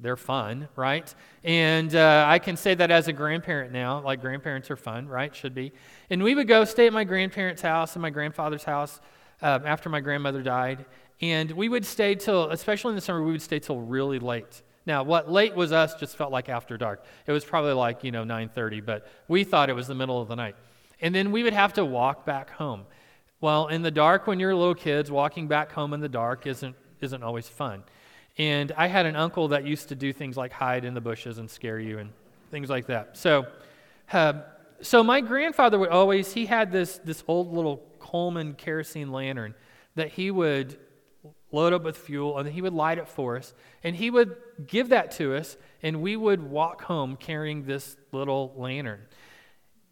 they're 0.00 0.16
fun, 0.16 0.68
right? 0.76 1.14
And 1.44 1.94
uh, 1.94 2.24
I 2.26 2.38
can 2.38 2.56
say 2.56 2.74
that 2.74 2.90
as 2.90 3.08
a 3.08 3.12
grandparent 3.12 3.72
now, 3.72 4.00
like 4.00 4.20
grandparents 4.20 4.70
are 4.70 4.76
fun, 4.76 5.06
right? 5.06 5.34
Should 5.34 5.54
be. 5.54 5.72
And 6.10 6.22
we 6.22 6.34
would 6.34 6.48
go 6.48 6.64
stay 6.64 6.86
at 6.86 6.92
my 6.92 7.04
grandparents' 7.04 7.62
house 7.62 7.94
and 7.94 8.02
my 8.02 8.10
grandfather's 8.10 8.64
house 8.64 9.00
um, 9.42 9.62
after 9.66 9.88
my 9.88 10.00
grandmother 10.00 10.42
died. 10.42 10.84
And 11.20 11.50
we 11.52 11.68
would 11.68 11.86
stay 11.86 12.14
till, 12.14 12.50
especially 12.50 12.90
in 12.90 12.96
the 12.96 13.00
summer, 13.00 13.22
we 13.22 13.32
would 13.32 13.42
stay 13.42 13.58
till 13.58 13.80
really 13.80 14.18
late. 14.18 14.62
Now, 14.86 15.02
what 15.02 15.30
late 15.30 15.54
was 15.54 15.72
us 15.72 15.94
just 15.94 16.16
felt 16.16 16.30
like 16.30 16.48
after 16.48 16.76
dark. 16.76 17.04
It 17.26 17.32
was 17.32 17.44
probably 17.44 17.72
like, 17.72 18.04
you 18.04 18.10
know, 18.10 18.24
9:30, 18.24 18.84
but 18.84 19.06
we 19.28 19.44
thought 19.44 19.70
it 19.70 19.74
was 19.74 19.86
the 19.86 19.94
middle 19.94 20.20
of 20.20 20.28
the 20.28 20.36
night. 20.36 20.56
And 21.00 21.14
then 21.14 21.32
we 21.32 21.42
would 21.42 21.52
have 21.52 21.72
to 21.74 21.84
walk 21.84 22.26
back 22.26 22.50
home. 22.50 22.84
Well, 23.40 23.68
in 23.68 23.82
the 23.82 23.90
dark 23.90 24.26
when 24.26 24.40
you're 24.40 24.54
little 24.54 24.74
kids, 24.74 25.10
walking 25.10 25.48
back 25.48 25.72
home 25.72 25.92
in 25.94 26.00
the 26.00 26.08
dark 26.08 26.46
isn't 26.46 26.76
isn't 27.00 27.22
always 27.22 27.48
fun. 27.48 27.84
And 28.36 28.72
I 28.76 28.88
had 28.88 29.06
an 29.06 29.16
uncle 29.16 29.48
that 29.48 29.64
used 29.64 29.88
to 29.90 29.94
do 29.94 30.12
things 30.12 30.36
like 30.36 30.52
hide 30.52 30.84
in 30.84 30.94
the 30.94 31.00
bushes 31.00 31.38
and 31.38 31.48
scare 31.48 31.78
you 31.78 31.98
and 31.98 32.10
things 32.50 32.68
like 32.68 32.86
that. 32.86 33.16
So, 33.16 33.46
uh, 34.12 34.34
so 34.80 35.02
my 35.02 35.20
grandfather 35.20 35.78
would 35.78 35.90
always 35.90 36.32
he 36.32 36.46
had 36.46 36.72
this 36.72 36.98
this 36.98 37.24
old 37.26 37.52
little 37.52 37.82
Coleman 37.98 38.54
kerosene 38.54 39.12
lantern 39.12 39.54
that 39.94 40.10
he 40.10 40.30
would 40.30 40.78
load 41.52 41.72
up 41.72 41.84
with 41.84 41.96
fuel 41.96 42.38
and 42.38 42.48
he 42.48 42.60
would 42.60 42.72
light 42.72 42.98
it 42.98 43.08
for 43.08 43.36
us 43.36 43.54
and 43.82 43.94
he 43.96 44.10
would 44.10 44.36
give 44.66 44.90
that 44.90 45.12
to 45.12 45.34
us 45.34 45.56
and 45.82 46.02
we 46.02 46.16
would 46.16 46.42
walk 46.42 46.82
home 46.82 47.16
carrying 47.16 47.64
this 47.64 47.96
little 48.12 48.52
lantern 48.56 49.00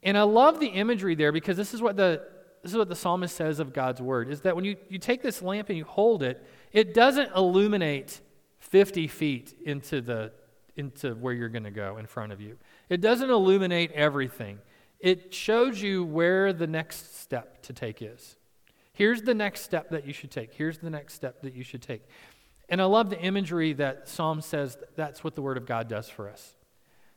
and 0.02 0.18
i 0.18 0.22
love 0.22 0.58
the 0.58 0.66
imagery 0.66 1.14
there 1.14 1.30
because 1.30 1.56
this 1.56 1.72
is 1.72 1.80
what 1.80 1.96
the 1.96 2.20
this 2.62 2.72
is 2.72 2.76
what 2.76 2.88
the 2.88 2.96
psalmist 2.96 3.34
says 3.34 3.60
of 3.60 3.72
god's 3.72 4.00
word 4.00 4.28
is 4.28 4.40
that 4.40 4.56
when 4.56 4.64
you, 4.64 4.76
you 4.88 4.98
take 4.98 5.22
this 5.22 5.40
lamp 5.40 5.68
and 5.68 5.78
you 5.78 5.84
hold 5.84 6.22
it 6.22 6.44
it 6.72 6.94
doesn't 6.94 7.30
illuminate 7.36 8.20
50 8.62 9.06
feet 9.08 9.54
into 9.64 10.00
the 10.00 10.32
into 10.74 11.14
where 11.14 11.34
you're 11.34 11.50
going 11.50 11.64
to 11.64 11.70
go 11.70 11.98
in 11.98 12.06
front 12.06 12.32
of 12.32 12.40
you 12.40 12.56
it 12.88 13.00
doesn't 13.00 13.28
illuminate 13.28 13.92
everything 13.92 14.58
it 15.02 15.34
shows 15.34 15.82
you 15.82 16.04
where 16.04 16.52
the 16.52 16.68
next 16.68 17.20
step 17.20 17.60
to 17.62 17.72
take 17.72 18.00
is. 18.00 18.36
Here's 18.92 19.22
the 19.22 19.34
next 19.34 19.62
step 19.62 19.90
that 19.90 20.06
you 20.06 20.12
should 20.12 20.30
take. 20.30 20.54
Here's 20.54 20.78
the 20.78 20.90
next 20.90 21.14
step 21.14 21.42
that 21.42 21.54
you 21.54 21.64
should 21.64 21.82
take. 21.82 22.04
And 22.68 22.80
I 22.80 22.84
love 22.84 23.10
the 23.10 23.20
imagery 23.20 23.72
that 23.74 24.08
Psalm 24.08 24.40
says 24.40 24.78
that's 24.94 25.24
what 25.24 25.34
the 25.34 25.42
Word 25.42 25.56
of 25.56 25.66
God 25.66 25.88
does 25.88 26.08
for 26.08 26.30
us. 26.30 26.54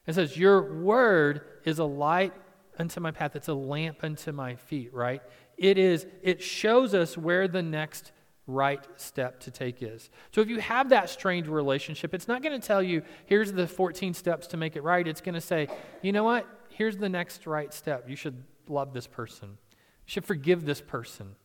It 0.08 0.16
says, 0.16 0.36
Your 0.36 0.82
Word 0.82 1.42
is 1.64 1.78
a 1.78 1.86
light 1.86 2.34
unto 2.80 3.00
my 3.00 3.12
path, 3.12 3.36
it's 3.36 3.50
a 3.50 3.54
lamp 3.54 4.00
unto 4.02 4.32
my 4.32 4.56
feet, 4.56 4.92
right? 4.92 5.22
It 5.56 5.78
is, 5.78 6.08
it 6.24 6.42
shows 6.42 6.96
us 6.96 7.16
where 7.16 7.48
the 7.48 7.62
next 7.62 8.12
right 8.48 8.86
step 8.98 9.40
to 9.42 9.52
take 9.52 9.82
is. 9.82 10.10
So 10.32 10.42
if 10.42 10.50
you 10.50 10.60
have 10.60 10.90
that 10.90 11.10
strained 11.10 11.48
relationship, 11.48 12.14
it's 12.14 12.28
not 12.28 12.44
going 12.44 12.60
to 12.60 12.66
tell 12.66 12.84
you, 12.84 13.02
here's 13.26 13.52
the 13.52 13.68
14 13.68 14.14
steps 14.14 14.48
to 14.48 14.58
make 14.58 14.76
it 14.76 14.84
right. 14.84 15.08
It's 15.08 15.22
going 15.22 15.36
to 15.36 15.42
say, 15.42 15.68
you 16.02 16.12
know 16.12 16.24
what? 16.24 16.48
Here's 16.70 16.98
the 16.98 17.10
next 17.10 17.48
right 17.48 17.74
step. 17.74 18.10
You 18.10 18.16
should 18.16 18.44
love 18.68 18.94
this 18.94 19.08
person. 19.08 19.50
You 19.50 20.12
should 20.12 20.26
forgive 20.26 20.66
this 20.66 20.82
person, 20.82 21.36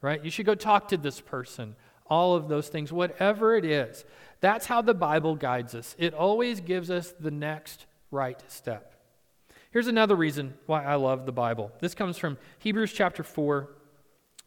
right? 0.00 0.24
You 0.24 0.30
should 0.30 0.46
go 0.46 0.54
talk 0.54 0.88
to 0.88 0.96
this 0.96 1.20
person. 1.20 1.74
All 2.06 2.36
of 2.36 2.48
those 2.48 2.68
things, 2.68 2.92
whatever 2.92 3.54
it 3.56 3.64
is. 3.64 4.04
That's 4.40 4.66
how 4.66 4.80
the 4.80 4.94
Bible 4.94 5.34
guides 5.34 5.74
us. 5.74 5.94
It 5.98 6.14
always 6.14 6.60
gives 6.60 6.90
us 6.90 7.12
the 7.18 7.30
next 7.30 7.86
right 8.10 8.42
step. 8.48 8.94
Here's 9.70 9.88
another 9.88 10.16
reason 10.16 10.54
why 10.66 10.84
I 10.84 10.94
love 10.94 11.26
the 11.26 11.32
Bible. 11.32 11.70
This 11.80 11.94
comes 11.94 12.16
from 12.16 12.38
Hebrews 12.60 12.92
chapter 12.92 13.22
4, 13.22 13.68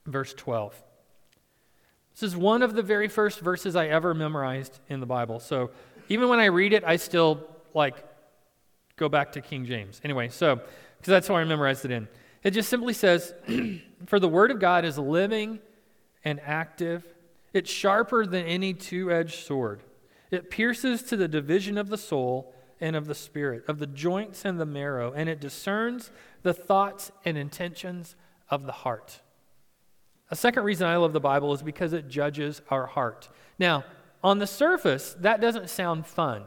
verse 0.08 0.34
12. 0.34 0.82
This 2.14 2.24
is 2.24 2.36
one 2.36 2.62
of 2.62 2.76
the 2.76 2.82
very 2.82 3.08
first 3.08 3.40
verses 3.40 3.76
I 3.76 3.88
ever 3.88 4.14
memorized 4.14 4.80
in 4.90 5.00
the 5.00 5.06
Bible. 5.06 5.40
So 5.40 5.72
even 6.10 6.30
when 6.30 6.40
I 6.40 6.46
read 6.46 6.74
it, 6.74 6.84
I 6.86 6.98
still 6.98 7.48
like 7.74 8.04
go 8.98 9.10
back 9.10 9.32
to 9.34 9.42
King 9.42 9.66
James. 9.66 10.02
Anyway, 10.04 10.30
so 10.30 10.56
because 10.56 11.12
that's 11.12 11.28
how 11.28 11.36
I 11.36 11.44
memorized 11.44 11.86
it 11.86 11.92
in. 11.92 12.08
It 12.44 12.52
just 12.52 12.70
simply 12.70 12.94
says, 12.94 13.34
For 14.06 14.20
the 14.20 14.28
word 14.28 14.52
of 14.52 14.60
God 14.60 14.86
is 14.86 14.98
living 14.98 15.60
and 16.24 16.40
active, 16.42 17.06
it's 17.54 17.70
sharper 17.70 18.26
than 18.26 18.46
any 18.46 18.74
two 18.74 19.12
edged 19.12 19.46
sword. 19.46 19.82
It 20.30 20.50
pierces 20.50 21.04
to 21.04 21.18
the 21.18 21.28
division 21.28 21.78
of 21.78 21.90
the 21.90 21.98
soul 21.98 22.54
and 22.80 22.96
of 22.96 23.06
the 23.06 23.16
spirit, 23.16 23.64
of 23.68 23.80
the 23.80 23.88
joints 23.88 24.46
and 24.46 24.60
the 24.60 24.66
marrow, 24.66 25.12
and 25.14 25.28
it 25.28 25.42
discerns 25.42 26.12
the 26.42 26.54
thoughts 26.54 27.12
and 27.26 27.38
intentions 27.38 28.16
of 28.50 28.66
the 28.66 28.72
heart. 28.72 29.22
A 30.32 30.36
second 30.36 30.64
reason 30.64 30.88
I 30.88 30.96
love 30.96 31.12
the 31.12 31.20
Bible 31.20 31.54
is 31.54 31.62
because 31.62 31.92
it 31.92 32.08
judges 32.08 32.62
our 32.70 32.86
heart. 32.86 33.30
Now, 33.60 33.84
on 34.24 34.40
the 34.40 34.48
surface, 34.48 35.16
that 35.20 35.42
doesn't 35.42 35.70
sound 35.70 36.08
fun, 36.08 36.44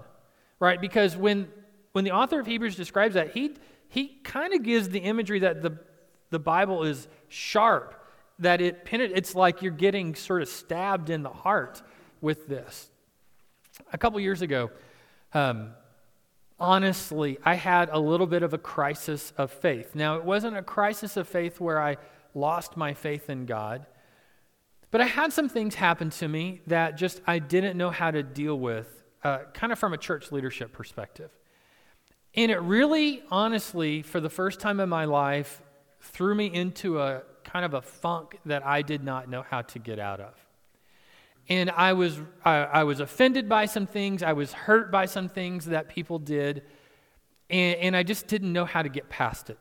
right? 0.58 0.80
Because 0.80 1.16
when, 1.16 1.48
when 1.92 2.04
the 2.04 2.12
author 2.12 2.40
of 2.40 2.46
Hebrews 2.46 2.76
describes 2.76 3.14
that, 3.14 3.32
he, 3.32 3.54
he 3.88 4.08
kind 4.24 4.54
of 4.54 4.62
gives 4.62 4.88
the 4.88 5.00
imagery 5.00 5.40
that 5.40 5.60
the, 5.60 5.78
the 6.30 6.38
Bible 6.38 6.84
is 6.84 7.06
sharp, 7.28 8.02
that 8.38 8.60
it 8.60 8.88
it's 8.90 9.34
like 9.34 9.60
you're 9.60 9.70
getting 9.70 10.14
sort 10.14 10.40
of 10.40 10.48
stabbed 10.48 11.10
in 11.10 11.22
the 11.22 11.30
heart 11.30 11.82
with 12.20 12.48
this. 12.48 12.88
A 13.92 13.98
couple 13.98 14.18
years 14.18 14.40
ago, 14.40 14.70
um, 15.34 15.70
honestly, 16.58 17.38
I 17.44 17.54
had 17.54 17.90
a 17.92 17.98
little 17.98 18.26
bit 18.26 18.42
of 18.42 18.54
a 18.54 18.58
crisis 18.58 19.32
of 19.36 19.50
faith. 19.50 19.94
Now, 19.94 20.16
it 20.16 20.24
wasn't 20.24 20.56
a 20.56 20.62
crisis 20.62 21.16
of 21.16 21.28
faith 21.28 21.60
where 21.60 21.80
I 21.80 21.96
lost 22.34 22.76
my 22.76 22.94
faith 22.94 23.30
in 23.30 23.46
God. 23.46 23.86
But 24.90 25.00
I 25.00 25.06
had 25.06 25.32
some 25.32 25.48
things 25.48 25.74
happen 25.74 26.10
to 26.10 26.28
me 26.28 26.60
that 26.66 26.96
just 26.96 27.20
I 27.26 27.38
didn't 27.38 27.76
know 27.76 27.90
how 27.90 28.10
to 28.10 28.22
deal 28.22 28.58
with, 28.58 29.02
uh, 29.24 29.38
kind 29.52 29.72
of 29.72 29.78
from 29.78 29.92
a 29.92 29.98
church 29.98 30.30
leadership 30.30 30.72
perspective. 30.72 31.30
And 32.36 32.50
it 32.50 32.58
really, 32.58 33.22
honestly, 33.30 34.02
for 34.02 34.20
the 34.20 34.30
first 34.30 34.60
time 34.60 34.80
in 34.80 34.88
my 34.88 35.04
life, 35.04 35.62
threw 36.00 36.34
me 36.34 36.46
into 36.46 37.00
a 37.00 37.22
kind 37.44 37.64
of 37.64 37.74
a 37.74 37.82
funk 37.82 38.38
that 38.46 38.66
I 38.66 38.82
did 38.82 39.04
not 39.04 39.28
know 39.28 39.42
how 39.42 39.62
to 39.62 39.78
get 39.78 39.98
out 39.98 40.20
of. 40.20 40.34
And 41.48 41.70
I 41.70 41.92
was, 41.92 42.18
I, 42.44 42.56
I 42.58 42.84
was 42.84 43.00
offended 43.00 43.48
by 43.48 43.66
some 43.66 43.86
things, 43.86 44.22
I 44.22 44.32
was 44.32 44.52
hurt 44.52 44.90
by 44.90 45.06
some 45.06 45.28
things 45.28 45.66
that 45.66 45.88
people 45.88 46.18
did, 46.18 46.62
and, 47.50 47.76
and 47.76 47.96
I 47.96 48.02
just 48.02 48.26
didn't 48.26 48.52
know 48.52 48.64
how 48.64 48.82
to 48.82 48.88
get 48.88 49.08
past 49.08 49.50
it. 49.50 49.58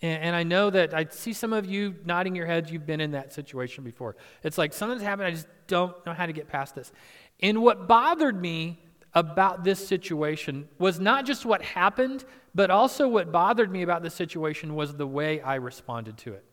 And, 0.00 0.22
and, 0.22 0.36
I 0.36 0.42
know 0.42 0.70
that 0.70 0.94
I 0.94 1.06
see 1.10 1.32
some 1.32 1.52
of 1.52 1.66
you 1.66 1.94
nodding 2.04 2.34
your 2.34 2.46
heads, 2.46 2.70
you've 2.70 2.86
been 2.86 3.00
in 3.00 3.12
that 3.12 3.32
situation 3.32 3.84
before. 3.84 4.16
It's 4.42 4.58
like 4.58 4.72
something's 4.72 5.02
happened, 5.02 5.26
I 5.26 5.30
just 5.32 5.48
don't 5.66 5.94
know 6.06 6.12
how 6.12 6.26
to 6.26 6.32
get 6.32 6.48
past 6.48 6.74
this. 6.74 6.92
And 7.40 7.62
what 7.62 7.88
bothered 7.88 8.40
me 8.40 8.80
about 9.14 9.64
this 9.64 9.86
situation 9.86 10.68
was 10.78 11.00
not 11.00 11.24
just 11.24 11.44
what 11.44 11.62
happened, 11.62 12.24
but 12.54 12.70
also 12.70 13.08
what 13.08 13.32
bothered 13.32 13.70
me 13.70 13.82
about 13.82 14.02
the 14.02 14.10
situation 14.10 14.74
was 14.74 14.94
the 14.94 15.06
way 15.06 15.40
I 15.40 15.56
responded 15.56 16.18
to 16.18 16.34
it. 16.34 16.44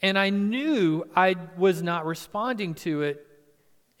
And 0.00 0.18
I 0.18 0.30
knew 0.30 1.04
I 1.16 1.34
was 1.56 1.82
not 1.82 2.06
responding 2.06 2.74
to 2.76 3.02
it 3.02 3.27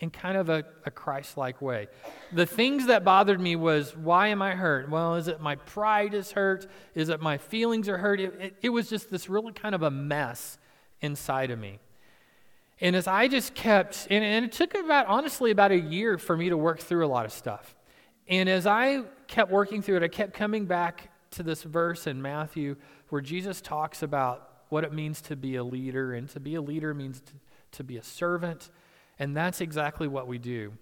in 0.00 0.10
kind 0.10 0.36
of 0.36 0.48
a, 0.48 0.64
a 0.84 0.90
Christ 0.90 1.36
like 1.36 1.60
way. 1.60 1.88
The 2.32 2.46
things 2.46 2.86
that 2.86 3.04
bothered 3.04 3.40
me 3.40 3.56
was 3.56 3.96
why 3.96 4.28
am 4.28 4.40
I 4.40 4.52
hurt? 4.52 4.88
Well, 4.88 5.16
is 5.16 5.26
it 5.26 5.40
my 5.40 5.56
pride 5.56 6.14
is 6.14 6.32
hurt? 6.32 6.66
Is 6.94 7.08
it 7.08 7.20
my 7.20 7.38
feelings 7.38 7.88
are 7.88 7.98
hurt? 7.98 8.20
It, 8.20 8.34
it, 8.40 8.56
it 8.62 8.68
was 8.68 8.88
just 8.88 9.10
this 9.10 9.28
really 9.28 9.52
kind 9.52 9.74
of 9.74 9.82
a 9.82 9.90
mess 9.90 10.58
inside 11.00 11.50
of 11.50 11.58
me. 11.58 11.80
And 12.80 12.94
as 12.94 13.08
I 13.08 13.26
just 13.26 13.54
kept, 13.54 14.06
and, 14.08 14.24
and 14.24 14.44
it 14.44 14.52
took 14.52 14.74
about, 14.74 15.06
honestly, 15.06 15.50
about 15.50 15.72
a 15.72 15.78
year 15.78 16.16
for 16.16 16.36
me 16.36 16.48
to 16.48 16.56
work 16.56 16.78
through 16.78 17.04
a 17.04 17.08
lot 17.08 17.24
of 17.24 17.32
stuff. 17.32 17.74
And 18.28 18.48
as 18.48 18.66
I 18.66 19.02
kept 19.26 19.50
working 19.50 19.82
through 19.82 19.96
it, 19.96 20.02
I 20.04 20.08
kept 20.08 20.32
coming 20.32 20.66
back 20.66 21.10
to 21.32 21.42
this 21.42 21.64
verse 21.64 22.06
in 22.06 22.22
Matthew 22.22 22.76
where 23.08 23.20
Jesus 23.20 23.60
talks 23.60 24.04
about 24.04 24.48
what 24.68 24.84
it 24.84 24.92
means 24.92 25.20
to 25.22 25.34
be 25.34 25.56
a 25.56 25.64
leader. 25.64 26.14
And 26.14 26.28
to 26.30 26.40
be 26.40 26.54
a 26.54 26.62
leader 26.62 26.94
means 26.94 27.20
to, 27.20 27.32
to 27.72 27.84
be 27.84 27.96
a 27.96 28.02
servant 28.02 28.70
and 29.18 29.36
that's 29.36 29.60
exactly 29.60 30.08
what 30.08 30.26
we 30.26 30.38
do. 30.38 30.72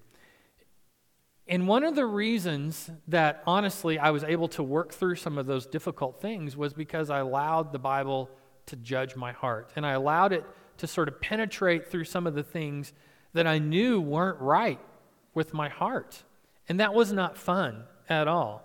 And 1.49 1.69
one 1.69 1.85
of 1.85 1.95
the 1.95 2.07
reasons 2.07 2.90
that 3.09 3.43
honestly 3.47 3.99
I 3.99 4.11
was 4.11 4.25
able 4.25 4.49
to 4.49 4.62
work 4.62 4.93
through 4.93 5.14
some 5.16 5.38
of 5.38 5.47
those 5.47 5.66
difficult 5.66 6.21
things 6.21 6.57
was 6.57 6.73
because 6.73 7.09
I 7.09 7.21
allowed 7.21 7.73
the 7.73 7.78
Bible 7.78 8.28
to 8.66 8.76
judge 8.76 9.14
my 9.14 9.33
heart. 9.33 9.71
And 9.76 9.87
I 9.87 9.93
allowed 9.93 10.33
it 10.33 10.45
to 10.78 10.87
sort 10.87 11.09
of 11.09 11.21
penetrate 11.21 11.88
through 11.88 12.05
some 12.05 12.26
of 12.26 12.35
the 12.35 12.43
things 12.43 12.93
that 13.33 13.47
I 13.47 13.59
knew 13.59 14.00
weren't 14.00 14.40
right 14.40 14.81
with 15.35 15.55
my 15.55 15.69
heart. 15.69 16.25
And 16.69 16.81
that 16.81 16.95
was 16.95 17.12
not 17.12 17.38
fun 17.38 17.85
at 18.09 18.26
all. 18.26 18.62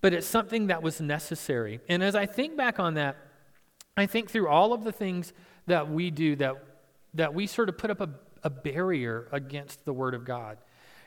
But 0.00 0.14
it's 0.14 0.26
something 0.26 0.68
that 0.68 0.82
was 0.82 1.00
necessary. 1.00 1.80
And 1.88 2.02
as 2.02 2.16
I 2.16 2.26
think 2.26 2.56
back 2.56 2.80
on 2.80 2.94
that, 2.94 3.16
I 3.96 4.06
think 4.06 4.30
through 4.30 4.48
all 4.48 4.72
of 4.72 4.84
the 4.84 4.92
things 4.92 5.32
that 5.66 5.90
we 5.90 6.10
do 6.10 6.36
that, 6.36 6.56
that 7.14 7.34
we 7.34 7.46
sort 7.46 7.68
of 7.68 7.78
put 7.78 7.90
up 7.90 8.00
a 8.00 8.08
a 8.42 8.50
barrier 8.50 9.28
against 9.32 9.84
the 9.84 9.92
Word 9.92 10.14
of 10.14 10.24
God. 10.24 10.58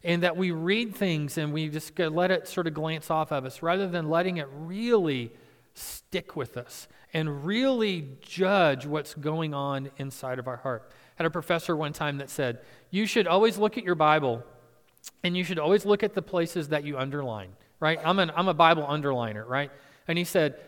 And 0.04 0.24
that 0.24 0.36
we 0.36 0.52
read 0.52 0.96
things 0.96 1.38
and 1.38 1.54
we 1.54 1.70
just 1.70 1.98
let 2.00 2.32
it 2.32 2.48
sort 2.48 2.68
of 2.68 2.74
glance 2.74 3.12
off 3.12 3.32
of 3.32 3.46
us 3.46 3.62
rather 3.62 3.88
than 3.88 4.10
letting 4.10 4.38
it 4.38 4.48
really 4.52 5.32
stick 5.74 6.36
with 6.36 6.58
us 6.58 6.88
and 7.14 7.46
really 7.46 8.08
judge 8.22 8.86
what's 8.86 9.14
going 9.14 9.54
on 9.54 9.92
inside 9.98 10.40
of 10.40 10.48
our 10.48 10.58
heart. 10.58 10.90
I 10.92 11.24
had 11.24 11.26
a 11.26 11.30
professor 11.30 11.76
one 11.76 11.94
time 11.94 12.18
that 12.18 12.30
said, 12.30 12.60
You 12.90 13.06
should 13.06 13.28
always 13.28 13.58
look 13.58 13.78
at 13.78 13.84
your 13.84 13.96
Bible 13.96 14.44
and 15.24 15.36
you 15.36 15.44
should 15.44 15.60
always 15.60 15.86
look 15.86 16.04
at 16.04 16.14
the 16.14 16.22
places 16.22 16.70
that 16.70 16.84
you 16.84 16.98
underline, 16.98 17.50
right? 17.80 18.00
I'm, 18.04 18.20
an, 18.20 18.32
I'm 18.36 18.48
a 18.48 18.54
Bible 18.54 18.84
underliner, 18.84 19.48
right? 19.48 19.72
And 20.08 20.18
he 20.18 20.24
said, 20.24 20.60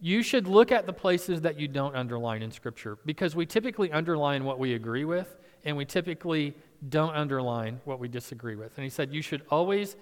You 0.00 0.22
should 0.22 0.46
look 0.46 0.72
at 0.72 0.86
the 0.86 0.92
places 0.92 1.42
that 1.42 1.60
you 1.60 1.68
don't 1.68 1.94
underline 1.94 2.42
in 2.42 2.50
Scripture 2.50 2.98
because 3.04 3.36
we 3.36 3.44
typically 3.44 3.92
underline 3.92 4.44
what 4.44 4.58
we 4.58 4.74
agree 4.74 5.04
with 5.04 5.36
and 5.64 5.76
we 5.76 5.84
typically 5.84 6.54
don't 6.88 7.14
underline 7.14 7.80
what 7.84 7.98
we 7.98 8.08
disagree 8.08 8.56
with. 8.56 8.72
And 8.76 8.84
he 8.84 8.90
said, 8.90 9.12
You 9.12 9.20
should 9.20 9.42
always 9.50 9.96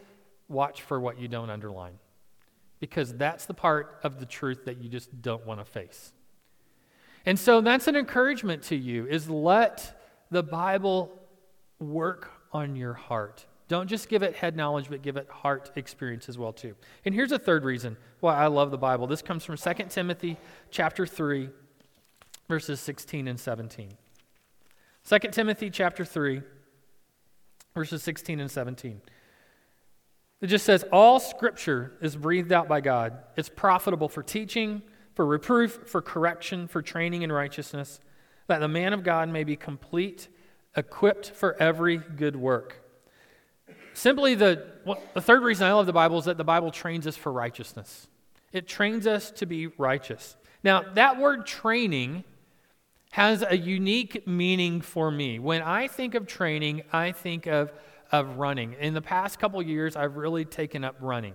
watch 0.49 0.83
for 0.83 1.01
what 1.01 1.19
you 1.19 1.27
don't 1.29 1.51
underline 1.51 1.99
because 2.81 3.13
that's 3.15 3.47
the 3.47 3.55
part 3.55 3.99
of 4.05 4.21
the 4.21 4.27
truth 4.27 4.65
that 4.67 4.79
you 4.79 4.89
just 4.89 5.21
don't 5.21 5.45
want 5.45 5.61
to 5.61 5.65
face. 5.65 6.13
And 7.27 7.39
so 7.39 7.61
that's 7.61 7.89
an 7.89 7.97
encouragement 7.97 8.63
to 8.65 8.77
you 8.77 9.07
is 9.07 9.29
let 9.29 10.01
the 10.31 10.43
Bible 10.43 11.19
work 11.79 12.31
on 12.53 12.77
your 12.77 12.95
heart. 12.95 13.45
Don't 13.69 13.87
just 13.87 14.09
give 14.09 14.23
it 14.23 14.35
head 14.35 14.57
knowledge, 14.57 14.89
but 14.89 15.03
give 15.03 15.17
it 15.17 15.29
heart 15.29 15.71
experience 15.77 16.29
as 16.29 16.39
well 16.39 16.53
too. 16.53 16.75
And 17.05 17.15
here's 17.15 17.33
a 17.33 17.39
third 17.39 17.65
reason 17.65 17.97
why 18.21 18.35
I 18.37 18.47
love 18.47 18.71
the 18.71 18.79
Bible. 18.79 19.07
This 19.07 19.23
comes 19.23 19.45
from 19.45 19.57
2 19.57 19.75
Timothy 19.91 20.39
chapter 20.71 21.07
3 21.07 21.51
verses 22.49 22.81
16 22.81 23.29
and 23.29 23.39
17. 23.39 23.91
2 25.09 25.19
Timothy 25.31 25.71
chapter 25.71 26.05
3, 26.05 26.43
verses 27.75 28.03
16 28.03 28.41
and 28.41 28.51
17. 28.51 29.01
It 30.41 30.47
just 30.47 30.65
says, 30.65 30.85
All 30.91 31.21
scripture 31.21 31.93
is 32.01 32.17
breathed 32.17 32.53
out 32.53 32.69
by 32.69 32.81
God. 32.81 33.19
It's 33.37 33.49
profitable 33.49 34.09
for 34.09 34.23
teaching, 34.23 34.83
for 35.15 35.27
reproof, 35.27 35.81
for 35.87 36.03
correction, 36.03 36.69
for 36.69 36.83
training 36.83 37.23
in 37.23 37.31
righteousness, 37.31 38.01
that 38.47 38.59
the 38.59 38.69
man 38.69 38.93
of 38.93 39.03
God 39.03 39.29
may 39.29 39.45
be 39.45 39.57
complete, 39.57 40.29
equipped 40.77 41.31
for 41.31 41.61
every 41.61 41.99
good 41.99 42.37
work. 42.37 42.83
Simply, 43.99 44.37
the, 44.37 44.65
well, 44.85 45.03
the 45.13 45.21
third 45.21 45.43
reason 45.43 45.67
I 45.67 45.73
love 45.73 45.87
the 45.87 45.93
Bible 45.93 46.21
is 46.21 46.27
that 46.27 46.37
the 46.37 46.45
Bible 46.45 46.71
trains 46.71 47.05
us 47.09 47.17
for 47.17 47.33
righteousness. 47.33 48.07
It 48.53 48.69
trains 48.69 49.09
us 49.09 49.33
to 49.33 49.45
be 49.45 49.67
righteous. 49.67 50.37
Now, 50.63 50.85
that 50.95 51.19
word 51.19 51.47
training 51.47 52.23
has 53.11 53.43
a 53.43 53.59
unique 53.59 54.25
meaning 54.25 54.83
for 54.83 55.11
me. 55.11 55.41
When 55.41 55.63
I 55.63 55.89
think 55.89 56.15
of 56.15 56.29
training, 56.29 56.85
I 56.93 57.11
think 57.11 57.49
of, 57.49 57.73
of 58.13 58.39
running. 58.39 58.75
In 58.75 58.95
the 58.95 59.03
past 59.03 59.41
couple 59.41 59.61
years, 59.63 59.97
I've 59.97 60.17
really 60.17 60.45
taken 60.45 60.85
up 60.85 60.95
running. 61.01 61.35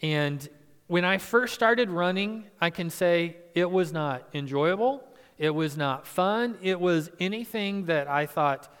And 0.00 0.48
when 0.86 1.04
I 1.04 1.18
first 1.18 1.54
started 1.54 1.90
running, 1.90 2.44
I 2.60 2.70
can 2.70 2.88
say 2.88 3.36
it 3.56 3.68
was 3.68 3.92
not 3.92 4.28
enjoyable, 4.32 5.02
it 5.38 5.50
was 5.50 5.76
not 5.76 6.06
fun, 6.06 6.56
it 6.62 6.78
was 6.78 7.10
anything 7.18 7.86
that 7.86 8.06
I 8.06 8.26
thought 8.26 8.72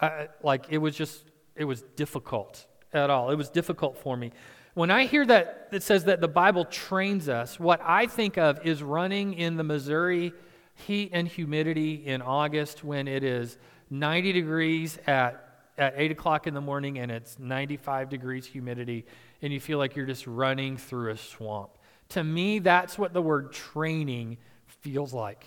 I, 0.00 0.28
like 0.42 0.68
it 0.70 0.78
was 0.78 0.96
just, 0.96 1.22
it 1.56 1.64
was 1.64 1.82
difficult 1.96 2.66
at 2.92 3.10
all. 3.10 3.30
It 3.30 3.36
was 3.36 3.48
difficult 3.48 3.98
for 3.98 4.16
me. 4.16 4.32
When 4.74 4.90
I 4.90 5.06
hear 5.06 5.24
that 5.26 5.68
it 5.72 5.82
says 5.82 6.04
that 6.04 6.20
the 6.20 6.28
Bible 6.28 6.64
trains 6.66 7.28
us, 7.28 7.58
what 7.58 7.80
I 7.82 8.06
think 8.06 8.36
of 8.36 8.64
is 8.66 8.82
running 8.82 9.34
in 9.34 9.56
the 9.56 9.64
Missouri 9.64 10.32
heat 10.74 11.10
and 11.12 11.26
humidity 11.26 12.06
in 12.06 12.20
August 12.20 12.84
when 12.84 13.08
it 13.08 13.24
is 13.24 13.56
90 13.88 14.32
degrees 14.32 14.98
at, 15.06 15.60
at 15.78 15.94
8 15.96 16.10
o'clock 16.10 16.46
in 16.46 16.52
the 16.52 16.60
morning 16.60 16.98
and 16.98 17.10
it's 17.10 17.38
95 17.38 18.10
degrees 18.10 18.44
humidity, 18.44 19.06
and 19.40 19.52
you 19.52 19.60
feel 19.60 19.78
like 19.78 19.96
you're 19.96 20.06
just 20.06 20.26
running 20.26 20.76
through 20.76 21.12
a 21.12 21.16
swamp. 21.16 21.70
To 22.10 22.22
me, 22.22 22.58
that's 22.58 22.98
what 22.98 23.14
the 23.14 23.22
word 23.22 23.52
training 23.52 24.36
feels 24.66 25.14
like. 25.14 25.46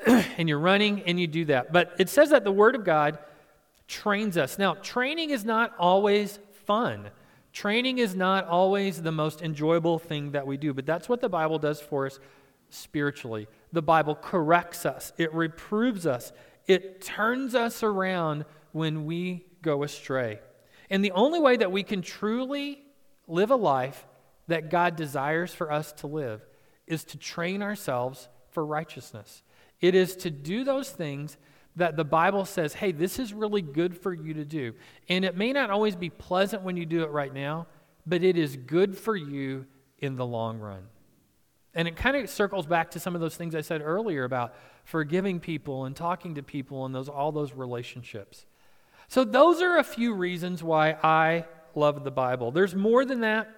and 0.06 0.48
you're 0.48 0.58
running 0.58 1.02
and 1.02 1.18
you 1.18 1.26
do 1.26 1.44
that. 1.46 1.72
But 1.72 1.94
it 1.98 2.08
says 2.08 2.30
that 2.30 2.44
the 2.44 2.52
Word 2.52 2.74
of 2.74 2.84
God 2.84 3.18
trains 3.88 4.36
us. 4.36 4.58
Now, 4.58 4.74
training 4.74 5.30
is 5.30 5.44
not 5.44 5.74
always 5.78 6.38
fun. 6.66 7.10
Training 7.52 7.98
is 7.98 8.14
not 8.14 8.46
always 8.46 9.02
the 9.02 9.10
most 9.10 9.42
enjoyable 9.42 9.98
thing 9.98 10.32
that 10.32 10.46
we 10.46 10.56
do, 10.56 10.72
but 10.74 10.86
that's 10.86 11.08
what 11.08 11.20
the 11.20 11.28
Bible 11.28 11.58
does 11.58 11.80
for 11.80 12.06
us 12.06 12.20
spiritually. 12.68 13.48
The 13.72 13.82
Bible 13.82 14.14
corrects 14.14 14.86
us, 14.86 15.12
it 15.16 15.32
reproves 15.34 16.06
us, 16.06 16.32
it 16.66 17.00
turns 17.00 17.54
us 17.54 17.82
around 17.82 18.44
when 18.72 19.06
we 19.06 19.46
go 19.62 19.82
astray. 19.82 20.40
And 20.90 21.02
the 21.02 21.12
only 21.12 21.40
way 21.40 21.56
that 21.56 21.72
we 21.72 21.82
can 21.82 22.02
truly 22.02 22.82
live 23.26 23.50
a 23.50 23.56
life 23.56 24.06
that 24.46 24.70
God 24.70 24.96
desires 24.96 25.52
for 25.52 25.72
us 25.72 25.92
to 25.94 26.06
live 26.06 26.46
is 26.86 27.04
to 27.04 27.18
train 27.18 27.62
ourselves 27.62 28.28
for 28.50 28.64
righteousness. 28.64 29.42
It 29.80 29.94
is 29.94 30.16
to 30.16 30.30
do 30.30 30.64
those 30.64 30.90
things 30.90 31.36
that 31.78 31.96
the 31.96 32.04
Bible 32.04 32.44
says, 32.44 32.74
hey, 32.74 32.92
this 32.92 33.18
is 33.18 33.32
really 33.32 33.62
good 33.62 33.96
for 33.96 34.12
you 34.12 34.34
to 34.34 34.44
do. 34.44 34.74
And 35.08 35.24
it 35.24 35.36
may 35.36 35.52
not 35.52 35.70
always 35.70 35.96
be 35.96 36.10
pleasant 36.10 36.62
when 36.62 36.76
you 36.76 36.84
do 36.86 37.02
it 37.02 37.10
right 37.10 37.32
now, 37.32 37.66
but 38.06 38.22
it 38.22 38.36
is 38.36 38.56
good 38.56 38.96
for 38.96 39.16
you 39.16 39.66
in 39.98 40.16
the 40.16 40.26
long 40.26 40.58
run. 40.58 40.82
And 41.74 41.86
it 41.86 41.96
kind 41.96 42.16
of 42.16 42.28
circles 42.28 42.66
back 42.66 42.90
to 42.92 43.00
some 43.00 43.14
of 43.14 43.20
those 43.20 43.36
things 43.36 43.54
I 43.54 43.60
said 43.60 43.80
earlier 43.82 44.24
about 44.24 44.54
forgiving 44.84 45.38
people 45.38 45.84
and 45.84 45.94
talking 45.94 46.34
to 46.34 46.42
people 46.42 46.84
and 46.84 46.94
those 46.94 47.08
all 47.08 47.30
those 47.30 47.52
relationships. 47.52 48.46
So 49.06 49.24
those 49.24 49.62
are 49.62 49.78
a 49.78 49.84
few 49.84 50.14
reasons 50.14 50.62
why 50.62 50.96
I 51.02 51.44
love 51.74 52.04
the 52.04 52.10
Bible. 52.10 52.50
There's 52.50 52.74
more 52.74 53.04
than 53.04 53.20
that. 53.20 53.48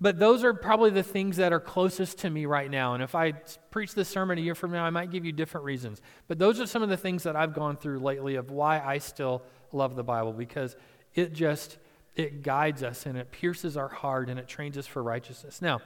But 0.00 0.18
those 0.18 0.42
are 0.44 0.52
probably 0.52 0.90
the 0.90 1.02
things 1.02 1.36
that 1.36 1.52
are 1.52 1.60
closest 1.60 2.18
to 2.18 2.30
me 2.30 2.46
right 2.46 2.70
now. 2.70 2.94
And 2.94 3.02
if 3.02 3.14
I 3.14 3.32
preach 3.70 3.94
this 3.94 4.08
sermon 4.08 4.38
a 4.38 4.40
year 4.40 4.54
from 4.54 4.72
now, 4.72 4.84
I 4.84 4.90
might 4.90 5.10
give 5.10 5.24
you 5.24 5.32
different 5.32 5.64
reasons. 5.64 6.02
But 6.26 6.38
those 6.38 6.60
are 6.60 6.66
some 6.66 6.82
of 6.82 6.88
the 6.88 6.96
things 6.96 7.22
that 7.22 7.36
I've 7.36 7.54
gone 7.54 7.76
through 7.76 8.00
lately 8.00 8.34
of 8.34 8.50
why 8.50 8.80
I 8.80 8.98
still 8.98 9.42
love 9.72 9.94
the 9.94 10.04
Bible 10.04 10.32
because 10.32 10.76
it 11.14 11.32
just 11.32 11.78
it 12.16 12.42
guides 12.42 12.82
us 12.82 13.06
and 13.06 13.18
it 13.18 13.30
pierces 13.32 13.76
our 13.76 13.88
heart 13.88 14.28
and 14.28 14.38
it 14.38 14.46
trains 14.46 14.78
us 14.78 14.86
for 14.86 15.02
righteousness. 15.02 15.60
Now, 15.60 15.80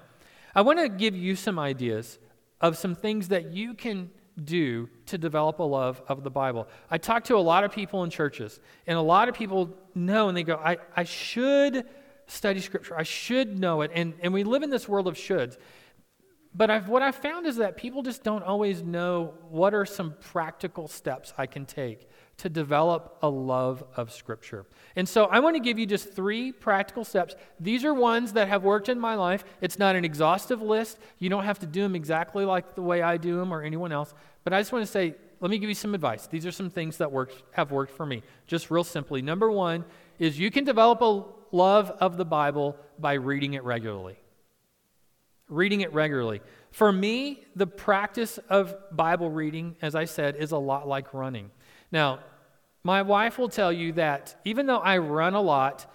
I 0.54 0.62
want 0.62 0.78
to 0.78 0.88
give 0.88 1.14
you 1.14 1.36
some 1.36 1.58
ideas 1.58 2.18
of 2.60 2.76
some 2.76 2.94
things 2.94 3.28
that 3.28 3.52
you 3.52 3.74
can 3.74 4.10
do 4.44 4.88
to 5.06 5.18
develop 5.18 5.58
a 5.58 5.64
love 5.64 6.02
of 6.08 6.22
the 6.22 6.30
Bible. 6.30 6.68
I 6.90 6.98
talk 6.98 7.24
to 7.24 7.36
a 7.36 7.38
lot 7.38 7.64
of 7.64 7.72
people 7.72 8.04
in 8.04 8.10
churches, 8.10 8.60
and 8.86 8.96
a 8.96 9.02
lot 9.02 9.28
of 9.28 9.34
people 9.34 9.76
know 9.94 10.28
and 10.28 10.36
they 10.36 10.42
go, 10.42 10.56
I, 10.56 10.78
I 10.96 11.04
should 11.04 11.86
study 12.28 12.60
Scripture. 12.60 12.96
I 12.96 13.02
should 13.02 13.58
know 13.58 13.82
it. 13.82 13.90
And, 13.94 14.14
and 14.22 14.32
we 14.32 14.44
live 14.44 14.62
in 14.62 14.70
this 14.70 14.88
world 14.88 15.08
of 15.08 15.14
shoulds. 15.14 15.56
But 16.54 16.70
I've, 16.70 16.88
what 16.88 17.02
I've 17.02 17.16
found 17.16 17.46
is 17.46 17.56
that 17.56 17.76
people 17.76 18.02
just 18.02 18.24
don't 18.24 18.42
always 18.42 18.82
know 18.82 19.34
what 19.50 19.74
are 19.74 19.84
some 19.84 20.14
practical 20.20 20.88
steps 20.88 21.32
I 21.36 21.46
can 21.46 21.66
take 21.66 22.08
to 22.38 22.48
develop 22.48 23.18
a 23.22 23.28
love 23.28 23.84
of 23.96 24.12
Scripture. 24.12 24.64
And 24.96 25.08
so 25.08 25.26
I 25.26 25.40
want 25.40 25.56
to 25.56 25.60
give 25.60 25.78
you 25.78 25.86
just 25.86 26.14
three 26.14 26.52
practical 26.52 27.04
steps. 27.04 27.34
These 27.60 27.84
are 27.84 27.92
ones 27.92 28.32
that 28.32 28.48
have 28.48 28.64
worked 28.64 28.88
in 28.88 28.98
my 28.98 29.14
life. 29.14 29.44
It's 29.60 29.78
not 29.78 29.96
an 29.96 30.04
exhaustive 30.04 30.62
list. 30.62 30.98
You 31.18 31.28
don't 31.28 31.44
have 31.44 31.58
to 31.60 31.66
do 31.66 31.82
them 31.82 31.94
exactly 31.94 32.44
like 32.44 32.74
the 32.74 32.82
way 32.82 33.02
I 33.02 33.18
do 33.18 33.36
them 33.36 33.52
or 33.52 33.62
anyone 33.62 33.92
else. 33.92 34.14
But 34.44 34.52
I 34.52 34.60
just 34.60 34.72
want 34.72 34.84
to 34.84 34.90
say, 34.90 35.14
let 35.40 35.50
me 35.50 35.58
give 35.58 35.68
you 35.68 35.74
some 35.74 35.94
advice. 35.94 36.26
These 36.26 36.46
are 36.46 36.52
some 36.52 36.70
things 36.70 36.96
that 36.96 37.12
work, 37.12 37.32
have 37.52 37.70
worked 37.70 37.92
for 37.92 38.06
me, 38.06 38.22
just 38.46 38.70
real 38.70 38.84
simply. 38.84 39.22
Number 39.22 39.50
one 39.50 39.84
is 40.18 40.38
you 40.38 40.50
can 40.50 40.64
develop 40.64 41.00
a 41.00 41.24
love 41.54 41.90
of 42.00 42.16
the 42.16 42.24
Bible 42.24 42.76
by 42.98 43.14
reading 43.14 43.54
it 43.54 43.64
regularly. 43.64 44.16
Reading 45.48 45.80
it 45.80 45.92
regularly. 45.92 46.42
For 46.70 46.92
me, 46.92 47.44
the 47.56 47.66
practice 47.66 48.38
of 48.48 48.74
Bible 48.92 49.30
reading, 49.30 49.76
as 49.80 49.94
I 49.94 50.04
said, 50.04 50.36
is 50.36 50.52
a 50.52 50.58
lot 50.58 50.86
like 50.86 51.14
running. 51.14 51.50
Now, 51.90 52.20
my 52.84 53.02
wife 53.02 53.38
will 53.38 53.48
tell 53.48 53.72
you 53.72 53.92
that 53.92 54.36
even 54.44 54.66
though 54.66 54.78
I 54.78 54.98
run 54.98 55.34
a 55.34 55.40
lot, 55.40 55.90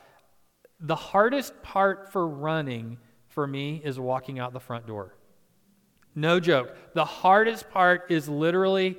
the 0.79 0.95
hardest 0.95 1.62
part 1.62 2.12
for 2.12 2.27
running 2.27 2.97
for 3.27 3.47
me 3.47 3.81
is 3.83 3.99
walking 3.99 4.39
out 4.39 4.53
the 4.53 4.59
front 4.59 4.86
door. 4.86 5.15
No 6.15 6.39
joke. 6.39 6.75
The 6.93 7.05
hardest 7.05 7.69
part 7.71 8.05
is 8.09 8.29
literally 8.29 8.97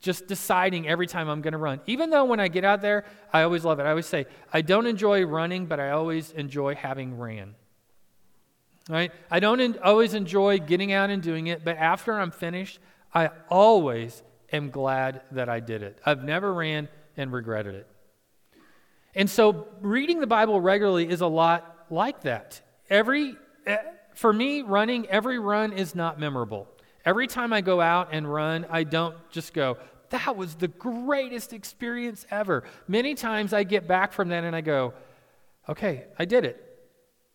just 0.00 0.26
deciding 0.26 0.88
every 0.88 1.06
time 1.06 1.28
I'm 1.28 1.42
going 1.42 1.52
to 1.52 1.58
run. 1.58 1.80
Even 1.86 2.10
though 2.10 2.24
when 2.24 2.40
I 2.40 2.48
get 2.48 2.64
out 2.64 2.80
there, 2.80 3.04
I 3.32 3.42
always 3.42 3.64
love 3.64 3.80
it. 3.80 3.84
I 3.84 3.90
always 3.90 4.06
say, 4.06 4.26
I 4.52 4.62
don't 4.62 4.86
enjoy 4.86 5.24
running, 5.24 5.66
but 5.66 5.78
I 5.78 5.90
always 5.90 6.30
enjoy 6.32 6.74
having 6.74 7.18
ran. 7.18 7.54
Right? 8.88 9.12
I 9.30 9.40
don't 9.40 9.78
always 9.78 10.14
enjoy 10.14 10.58
getting 10.58 10.92
out 10.92 11.10
and 11.10 11.22
doing 11.22 11.46
it, 11.46 11.64
but 11.64 11.76
after 11.76 12.14
I'm 12.18 12.30
finished, 12.30 12.78
I 13.14 13.30
always 13.48 14.22
am 14.52 14.70
glad 14.70 15.22
that 15.32 15.48
I 15.48 15.60
did 15.60 15.82
it. 15.82 15.98
I've 16.04 16.24
never 16.24 16.52
ran 16.52 16.88
and 17.16 17.32
regretted 17.32 17.74
it. 17.74 17.86
And 19.14 19.28
so 19.28 19.68
reading 19.80 20.20
the 20.20 20.26
Bible 20.26 20.60
regularly 20.60 21.08
is 21.08 21.20
a 21.20 21.26
lot 21.26 21.86
like 21.90 22.22
that. 22.22 22.60
Every 22.88 23.36
eh, 23.66 23.76
for 24.14 24.32
me, 24.32 24.62
running, 24.62 25.06
every 25.08 25.38
run 25.38 25.72
is 25.72 25.94
not 25.94 26.18
memorable. 26.18 26.68
Every 27.04 27.26
time 27.26 27.52
I 27.52 27.60
go 27.60 27.80
out 27.80 28.08
and 28.12 28.30
run, 28.30 28.66
I 28.70 28.84
don't 28.84 29.16
just 29.30 29.54
go, 29.54 29.78
that 30.10 30.36
was 30.36 30.56
the 30.56 30.68
greatest 30.68 31.52
experience 31.52 32.26
ever. 32.30 32.64
Many 32.88 33.14
times 33.14 33.52
I 33.52 33.64
get 33.64 33.86
back 33.86 34.12
from 34.12 34.28
that 34.28 34.44
and 34.44 34.54
I 34.54 34.60
go, 34.60 34.92
okay, 35.68 36.04
I 36.18 36.24
did 36.24 36.44
it. 36.44 36.66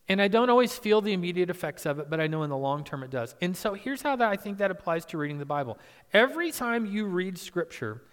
And 0.08 0.21
I 0.21 0.28
don't 0.28 0.49
always 0.51 0.78
feel 0.78 1.01
the 1.01 1.13
immediate 1.13 1.49
effects 1.49 1.86
of 1.86 1.97
it, 1.99 2.10
but 2.10 2.19
I 2.19 2.28
know 2.28 2.43
in 2.43 2.49
the 2.49 2.58
long 2.58 2.84
term 2.84 3.01
it 3.01 3.10
does. 3.10 3.34
And 3.41 3.58
so 3.58 3.73
here's 3.73 4.04
how 4.04 4.15
that 4.15 4.30
I 4.30 4.36
think 4.36 4.60
that 4.60 4.69
applies 4.69 5.06
to 5.08 5.17
reading 5.17 5.39
the 5.39 5.45
Bible. 5.45 5.80
Every 6.13 6.51
time 6.51 6.86
you 6.86 7.06
read 7.06 7.39
Scripture, 7.39 8.04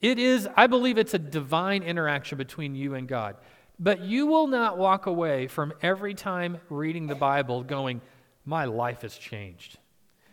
it 0.00 0.18
is, 0.18 0.48
I 0.56 0.68
believe 0.68 0.98
it's 0.98 1.14
a 1.14 1.18
divine 1.18 1.82
interaction 1.82 2.38
between 2.38 2.76
you 2.76 2.94
and 2.94 3.08
God. 3.08 3.36
But 3.78 4.02
you 4.02 4.26
will 4.26 4.46
not 4.46 4.78
walk 4.78 5.06
away 5.06 5.48
from 5.48 5.72
every 5.82 6.14
time 6.14 6.58
reading 6.70 7.08
the 7.08 7.14
Bible 7.14 7.62
going, 7.62 8.00
my 8.44 8.64
life 8.66 9.02
has 9.02 9.16
changed. 9.16 9.78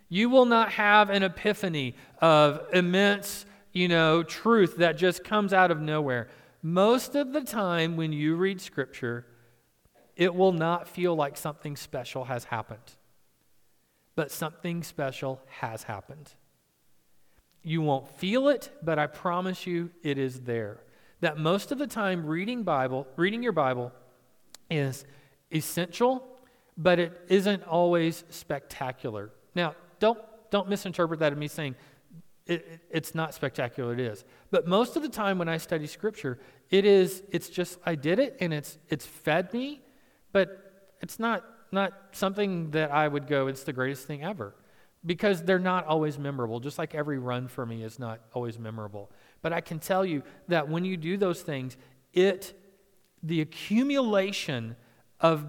You 0.10 0.30
will 0.30 0.46
not 0.46 0.72
have 0.74 1.10
an 1.10 1.24
epiphany 1.24 1.96
of 2.22 2.62
immense, 2.74 3.46
you 3.72 3.88
know, 3.88 4.24
truth 4.24 4.78
that 4.78 4.98
just 4.98 5.24
comes 5.24 5.54
out 5.54 5.72
of 5.72 5.80
nowhere. 5.82 6.30
Most 6.62 7.16
of 7.16 7.34
the 7.34 7.42
time 7.42 7.98
when 7.98 8.14
you 8.14 8.36
read 8.36 8.62
scripture, 8.62 9.26
it 10.16 10.34
will 10.34 10.52
not 10.52 10.88
feel 10.88 11.16
like 11.16 11.36
something 11.38 11.76
special 11.76 12.26
has 12.26 12.46
happened. 12.46 12.94
But 14.16 14.32
something 14.32 14.84
special 14.84 15.42
has 15.48 15.84
happened. 15.84 16.34
You 17.64 17.82
won't 17.82 18.08
feel 18.18 18.50
it, 18.50 18.72
but 18.84 19.00
I 19.00 19.08
promise 19.08 19.66
you 19.66 19.90
it 20.04 20.18
is 20.18 20.42
there. 20.42 20.82
That 21.22 21.38
most 21.38 21.72
of 21.72 21.80
the 21.80 21.88
time 21.88 22.26
reading 22.26 22.64
Bible, 22.64 23.08
reading 23.16 23.42
your 23.42 23.54
Bible 23.54 23.92
is 24.70 25.06
essential, 25.52 26.28
but 26.78 27.00
it 27.00 27.20
isn't 27.30 27.64
always 27.64 28.24
spectacular. 28.30 29.32
Now, 29.56 29.76
don't, 30.04 30.20
don't 30.52 30.68
misinterpret 30.68 31.22
that 31.22 31.32
as 31.32 31.38
me 31.38 31.48
saying 31.48 31.76
it, 32.46 32.68
it, 32.70 32.82
it's 32.90 33.16
not 33.16 33.34
spectacular, 33.34 33.94
it 33.94 34.02
is. 34.02 34.26
But 34.52 34.68
most 34.68 34.98
of 34.98 35.02
the 35.02 35.08
time 35.08 35.38
when 35.38 35.48
I 35.48 35.56
study 35.56 35.88
Scripture, 35.88 36.40
it 36.70 36.84
is, 36.84 37.24
it's 37.32 37.48
just, 37.48 37.80
I 37.86 37.96
did 37.96 38.20
it 38.20 38.36
and 38.42 38.54
it's, 38.54 38.78
it's 38.90 39.06
fed 39.06 39.54
me, 39.54 39.82
but 40.34 40.98
it's 41.00 41.20
not, 41.20 41.46
not 41.72 41.94
something 42.12 42.72
that 42.72 42.92
I 42.92 43.08
would 43.08 43.28
go, 43.28 43.48
it's 43.48 43.64
the 43.64 43.72
greatest 43.72 44.06
thing 44.06 44.26
ever. 44.26 44.54
Because 45.06 45.42
they're 45.42 45.58
not 45.58 45.88
always 45.88 46.20
memorable, 46.20 46.60
just 46.60 46.78
like 46.78 46.94
every 46.94 47.18
run 47.18 47.48
for 47.48 47.66
me 47.66 47.82
is 47.82 47.98
not 47.98 48.20
always 48.34 48.60
memorable. 48.60 49.10
But 49.42 49.54
I 49.54 49.62
can 49.62 49.80
tell 49.80 50.06
you 50.06 50.22
that 50.50 50.68
when 50.68 50.84
you 50.84 50.98
do 50.98 51.16
those 51.16 51.42
things, 51.42 51.78
it, 52.12 52.60
the 53.22 53.40
accumulation 53.40 54.76
of 55.22 55.46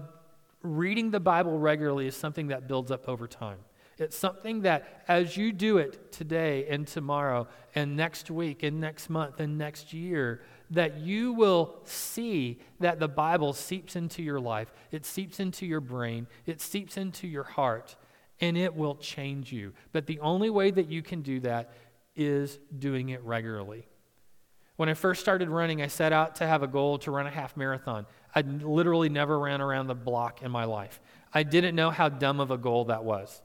reading 0.61 1.11
the 1.11 1.19
Bible 1.19 1.59
regularly 1.59 2.07
is 2.07 2.15
something 2.15 2.47
that 2.47 2.69
builds 2.69 2.89
up 2.89 3.09
over 3.09 3.27
time. 3.27 3.57
It's 3.97 4.17
something 4.17 4.61
that 4.61 5.03
as 5.07 5.37
you 5.37 5.53
do 5.53 5.77
it 5.77 6.11
today 6.11 6.67
and 6.67 6.85
tomorrow 6.85 7.47
and 7.75 7.95
next 7.95 8.29
week 8.29 8.63
and 8.63 8.81
next 8.81 9.09
month 9.09 9.39
and 9.39 9.57
next 9.57 9.93
year, 9.93 10.41
that 10.71 10.97
you 10.97 11.33
will 11.33 11.75
see 11.83 12.59
that 12.79 12.99
the 12.99 13.07
Bible 13.07 13.53
seeps 13.53 13.95
into 13.95 14.21
your 14.21 14.39
life, 14.39 14.73
it 14.91 15.05
seeps 15.05 15.39
into 15.39 15.65
your 15.65 15.79
brain, 15.79 16.27
it 16.45 16.59
seeps 16.59 16.97
into 16.97 17.27
your 17.27 17.43
heart, 17.43 17.95
and 18.41 18.57
it 18.57 18.75
will 18.75 18.95
change 18.95 19.53
you. 19.53 19.73
But 19.91 20.07
the 20.07 20.19
only 20.19 20.49
way 20.49 20.71
that 20.71 20.89
you 20.89 21.01
can 21.01 21.21
do 21.21 21.39
that 21.41 21.71
is 22.15 22.59
doing 22.77 23.09
it 23.09 23.21
regularly. 23.23 23.87
When 24.75 24.89
I 24.89 24.93
first 24.93 25.21
started 25.21 25.49
running, 25.49 25.81
I 25.81 25.87
set 25.87 26.11
out 26.11 26.35
to 26.35 26.47
have 26.47 26.63
a 26.63 26.67
goal 26.67 26.97
to 26.99 27.11
run 27.11 27.27
a 27.27 27.31
half 27.31 27.55
marathon. 27.55 28.05
I 28.33 28.41
literally 28.41 29.07
never 29.07 29.39
ran 29.39 29.61
around 29.61 29.87
the 29.87 29.95
block 29.95 30.41
in 30.41 30.51
my 30.51 30.65
life. 30.65 30.99
I 31.33 31.43
didn't 31.43 31.75
know 31.75 31.91
how 31.91 32.09
dumb 32.09 32.41
of 32.41 32.51
a 32.51 32.57
goal 32.57 32.85
that 32.85 33.05
was. 33.05 33.41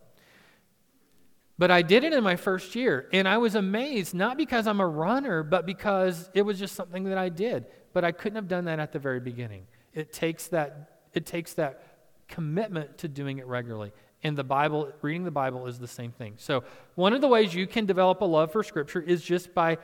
But 1.61 1.71
I 1.71 1.83
did 1.83 2.05
it 2.05 2.15
in 2.15 2.25
my 2.25 2.37
first 2.37 2.75
year, 2.75 3.07
and 3.13 3.29
I 3.29 3.37
was 3.37 3.55
amazed, 3.55 4.15
not 4.15 4.39
because 4.39 4.67
I'm 4.67 4.81
a 4.81 4.87
runner, 4.87 5.43
but 5.43 5.67
because 5.67 6.31
it 6.33 6.41
was 6.41 6.59
just 6.59 6.75
something 6.75 7.05
that 7.05 7.19
I 7.19 7.29
did. 7.29 7.67
But 7.93 8.03
I 8.03 8.13
couldn't 8.13 8.37
have 8.37 8.49
done 8.49 8.65
that 8.65 8.79
at 8.79 8.93
the 8.93 8.99
very 8.99 9.21
beginning. 9.21 9.67
It 9.93 10.11
takes 10.11 10.47
that, 10.49 11.01
it 11.13 11.27
takes 11.27 11.53
that 11.55 11.85
commitment 12.29 12.97
to 12.97 13.09
doing 13.09 13.41
it 13.41 13.47
regularly. 13.47 13.93
And 14.23 14.39
the 14.39 14.43
Bible, 14.43 14.91
reading 15.03 15.25
the 15.25 15.31
Bible 15.31 15.67
is 15.67 15.79
the 15.79 15.87
same 15.87 16.13
thing. 16.13 16.33
So, 16.39 16.65
one 16.95 17.13
of 17.13 17.21
the 17.21 17.29
ways 17.29 17.55
you 17.55 17.67
can 17.67 17.85
develop 17.85 18.23
a 18.23 18.25
love 18.25 18.53
for 18.53 18.63
Scripture 18.63 19.03
is 19.03 19.23
just 19.23 19.53
by 19.53 19.77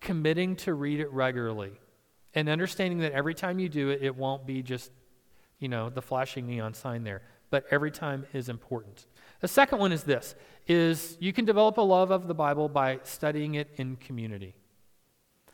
committing 0.00 0.56
to 0.56 0.74
read 0.74 0.98
it 0.98 1.12
regularly 1.12 1.70
and 2.34 2.48
understanding 2.48 2.98
that 2.98 3.12
every 3.12 3.34
time 3.34 3.60
you 3.60 3.68
do 3.68 3.90
it, 3.90 4.02
it 4.02 4.16
won't 4.16 4.44
be 4.44 4.60
just, 4.60 4.90
you 5.60 5.68
know, 5.68 5.88
the 5.88 6.02
flashing 6.02 6.48
neon 6.48 6.74
sign 6.74 7.04
there, 7.04 7.22
but 7.48 7.64
every 7.70 7.92
time 7.92 8.26
is 8.32 8.48
important. 8.48 9.06
The 9.42 9.48
second 9.48 9.78
one 9.78 9.92
is 9.92 10.04
this 10.04 10.34
is 10.68 11.16
you 11.20 11.32
can 11.32 11.44
develop 11.44 11.76
a 11.76 11.82
love 11.82 12.12
of 12.12 12.28
the 12.28 12.34
Bible 12.34 12.68
by 12.68 13.00
studying 13.02 13.56
it 13.56 13.68
in 13.76 13.96
community. 13.96 14.54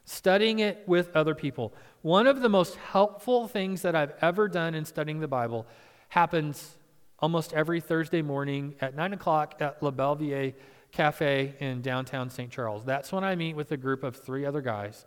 Studying 0.05 0.59
it 0.59 0.85
with 0.87 1.11
other 1.16 1.35
people. 1.35 1.74
One 2.03 2.27
of 2.27 2.42
the 2.42 2.51
most 2.51 2.77
helpful 2.77 3.48
things 3.48 3.83
that 3.83 3.96
I've 3.96 4.12
ever 4.20 4.46
done 4.46 4.74
in 4.74 4.85
studying 4.85 5.20
the 5.20 5.29
Bible 5.29 5.66
happens 6.11 6.77
almost 7.18 7.55
every 7.55 7.81
Thursday 7.81 8.20
morning 8.20 8.74
at 8.83 8.94
9 8.94 9.14
o'clock 9.14 9.57
at 9.61 9.83
La 9.83 9.90
Belvier 9.90 10.55
Cafe 10.92 11.55
in 11.59 11.81
downtown 11.81 12.29
St. 12.29 12.51
Charles. 12.51 12.85
That's 12.85 13.11
when 13.11 13.24
I 13.24 13.35
meet 13.35 13.57
with 13.57 13.72
a 13.72 13.77
group 13.79 14.05
of 14.05 14.16
three 14.16 14.44
other 14.44 14.61
guys, 14.61 15.07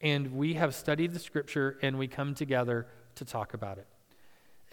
and 0.00 0.32
we 0.32 0.54
have 0.54 0.74
studied 0.74 1.12
the 1.12 1.18
scripture 1.18 1.78
and 1.82 1.98
we 1.98 2.08
come 2.08 2.34
together 2.34 2.86
to 3.16 3.24
talk 3.26 3.52
about 3.52 3.78
it. 3.78 3.86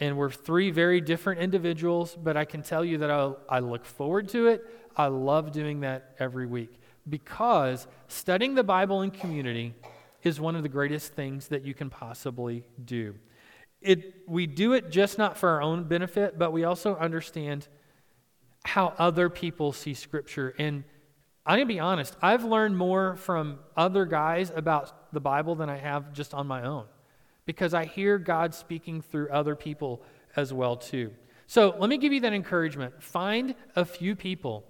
And 0.01 0.17
we're 0.17 0.31
three 0.31 0.71
very 0.71 0.99
different 0.99 1.39
individuals, 1.41 2.17
but 2.21 2.35
I 2.35 2.43
can 2.43 2.63
tell 2.63 2.83
you 2.83 2.97
that 2.97 3.11
I, 3.11 3.33
I 3.47 3.59
look 3.59 3.85
forward 3.85 4.27
to 4.29 4.47
it. 4.47 4.65
I 4.97 5.05
love 5.05 5.51
doing 5.51 5.81
that 5.81 6.15
every 6.19 6.47
week 6.47 6.79
because 7.07 7.87
studying 8.07 8.55
the 8.55 8.63
Bible 8.63 9.03
in 9.03 9.11
community 9.11 9.75
is 10.23 10.39
one 10.39 10.55
of 10.55 10.63
the 10.63 10.69
greatest 10.69 11.13
things 11.13 11.49
that 11.49 11.63
you 11.63 11.75
can 11.75 11.91
possibly 11.91 12.65
do. 12.83 13.13
It, 13.79 14.27
we 14.27 14.47
do 14.47 14.73
it 14.73 14.89
just 14.89 15.19
not 15.19 15.37
for 15.37 15.49
our 15.49 15.61
own 15.61 15.83
benefit, 15.83 16.37
but 16.37 16.51
we 16.51 16.63
also 16.63 16.95
understand 16.95 17.67
how 18.65 18.93
other 18.97 19.29
people 19.29 19.71
see 19.71 19.93
Scripture. 19.93 20.55
And 20.57 20.83
I'm 21.45 21.57
going 21.57 21.67
to 21.67 21.73
be 21.73 21.79
honest, 21.79 22.15
I've 22.23 22.43
learned 22.43 22.75
more 22.75 23.17
from 23.17 23.59
other 23.77 24.05
guys 24.05 24.51
about 24.55 25.13
the 25.13 25.19
Bible 25.19 25.53
than 25.53 25.69
I 25.69 25.77
have 25.77 26.11
just 26.11 26.33
on 26.33 26.47
my 26.47 26.63
own 26.63 26.85
because 27.51 27.73
I 27.73 27.83
hear 27.83 28.17
God 28.17 28.55
speaking 28.55 29.01
through 29.01 29.27
other 29.27 29.57
people 29.57 30.01
as 30.37 30.53
well 30.53 30.77
too. 30.77 31.11
So 31.47 31.75
let 31.77 31.89
me 31.89 31.97
give 31.97 32.13
you 32.13 32.21
that 32.21 32.31
encouragement. 32.31 33.03
Find 33.03 33.55
a 33.75 33.83
few 33.83 34.15
people 34.15 34.63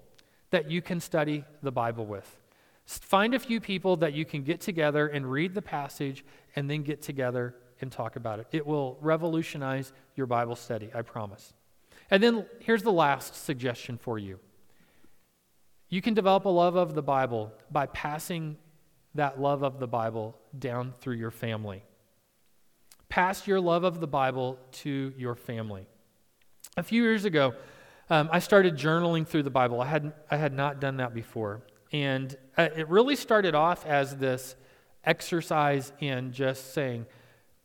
that 0.49 0.71
you 0.71 0.81
can 0.81 0.99
study 0.99 1.45
the 1.61 1.71
Bible 1.71 2.07
with. 2.07 2.39
Find 2.87 3.35
a 3.35 3.39
few 3.39 3.61
people 3.61 3.97
that 3.97 4.13
you 4.13 4.25
can 4.25 4.41
get 4.41 4.61
together 4.61 5.05
and 5.05 5.29
read 5.29 5.53
the 5.53 5.61
passage 5.61 6.25
and 6.55 6.67
then 6.67 6.81
get 6.81 7.03
together 7.03 7.53
and 7.81 7.91
talk 7.91 8.15
about 8.15 8.39
it. 8.39 8.47
It 8.51 8.65
will 8.65 8.97
revolutionize 8.99 9.93
your 10.15 10.25
Bible 10.25 10.55
study, 10.55 10.89
I 10.91 11.03
promise. 11.03 11.53
And 12.09 12.23
then 12.23 12.47
here's 12.61 12.81
the 12.81 12.91
last 12.91 13.35
suggestion 13.35 13.99
for 13.99 14.17
you 14.17 14.39
you 15.87 16.01
can 16.01 16.15
develop 16.15 16.45
a 16.45 16.49
love 16.49 16.75
of 16.75 16.95
the 16.95 17.03
Bible 17.03 17.51
by 17.69 17.85
passing 17.85 18.57
that 19.13 19.39
love 19.39 19.61
of 19.61 19.77
the 19.77 19.87
Bible 19.87 20.35
down 20.57 20.95
through 20.99 21.17
your 21.17 21.29
family. 21.29 21.83
Pass 23.11 23.45
your 23.45 23.59
love 23.59 23.83
of 23.83 23.99
the 23.99 24.07
Bible 24.07 24.57
to 24.71 25.11
your 25.17 25.35
family. 25.35 25.85
A 26.77 26.83
few 26.83 27.03
years 27.03 27.25
ago, 27.25 27.53
um, 28.09 28.29
I 28.31 28.39
started 28.39 28.77
journaling 28.77 29.27
through 29.27 29.43
the 29.43 29.49
Bible. 29.49 29.81
I 29.81 29.85
had, 29.85 30.13
I 30.31 30.37
had 30.37 30.53
not 30.53 30.79
done 30.79 30.95
that 30.97 31.13
before. 31.13 31.61
And 31.91 32.33
uh, 32.57 32.69
it 32.73 32.87
really 32.87 33.17
started 33.17 33.53
off 33.53 33.85
as 33.85 34.15
this 34.15 34.55
exercise 35.03 35.91
in 35.99 36.31
just 36.31 36.73
saying, 36.73 37.05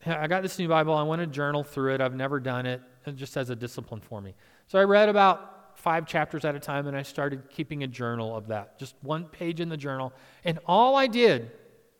hey, 0.01 0.11
I 0.11 0.27
got 0.27 0.43
this 0.43 0.59
new 0.59 0.67
Bible. 0.67 0.95
I 0.95 1.05
want 1.05 1.21
to 1.21 1.29
journal 1.29 1.63
through 1.63 1.95
it. 1.95 2.01
I've 2.01 2.17
never 2.17 2.41
done 2.41 2.67
it, 2.67 2.83
just 3.15 3.37
as 3.37 3.49
a 3.49 3.55
discipline 3.55 4.01
for 4.01 4.21
me. 4.21 4.35
So 4.67 4.81
I 4.81 4.83
read 4.83 5.09
about 5.09 5.79
five 5.79 6.07
chapters 6.07 6.45
at 6.45 6.57
a 6.57 6.59
time, 6.59 6.89
and 6.89 6.97
I 6.97 7.03
started 7.03 7.51
keeping 7.51 7.85
a 7.85 7.87
journal 7.87 8.35
of 8.37 8.49
that, 8.49 8.81
just 8.81 8.97
one 9.01 9.27
page 9.27 9.61
in 9.61 9.69
the 9.69 9.77
journal. 9.77 10.13
And 10.45 10.59
all 10.67 10.97
I 10.97 11.07
did 11.07 11.53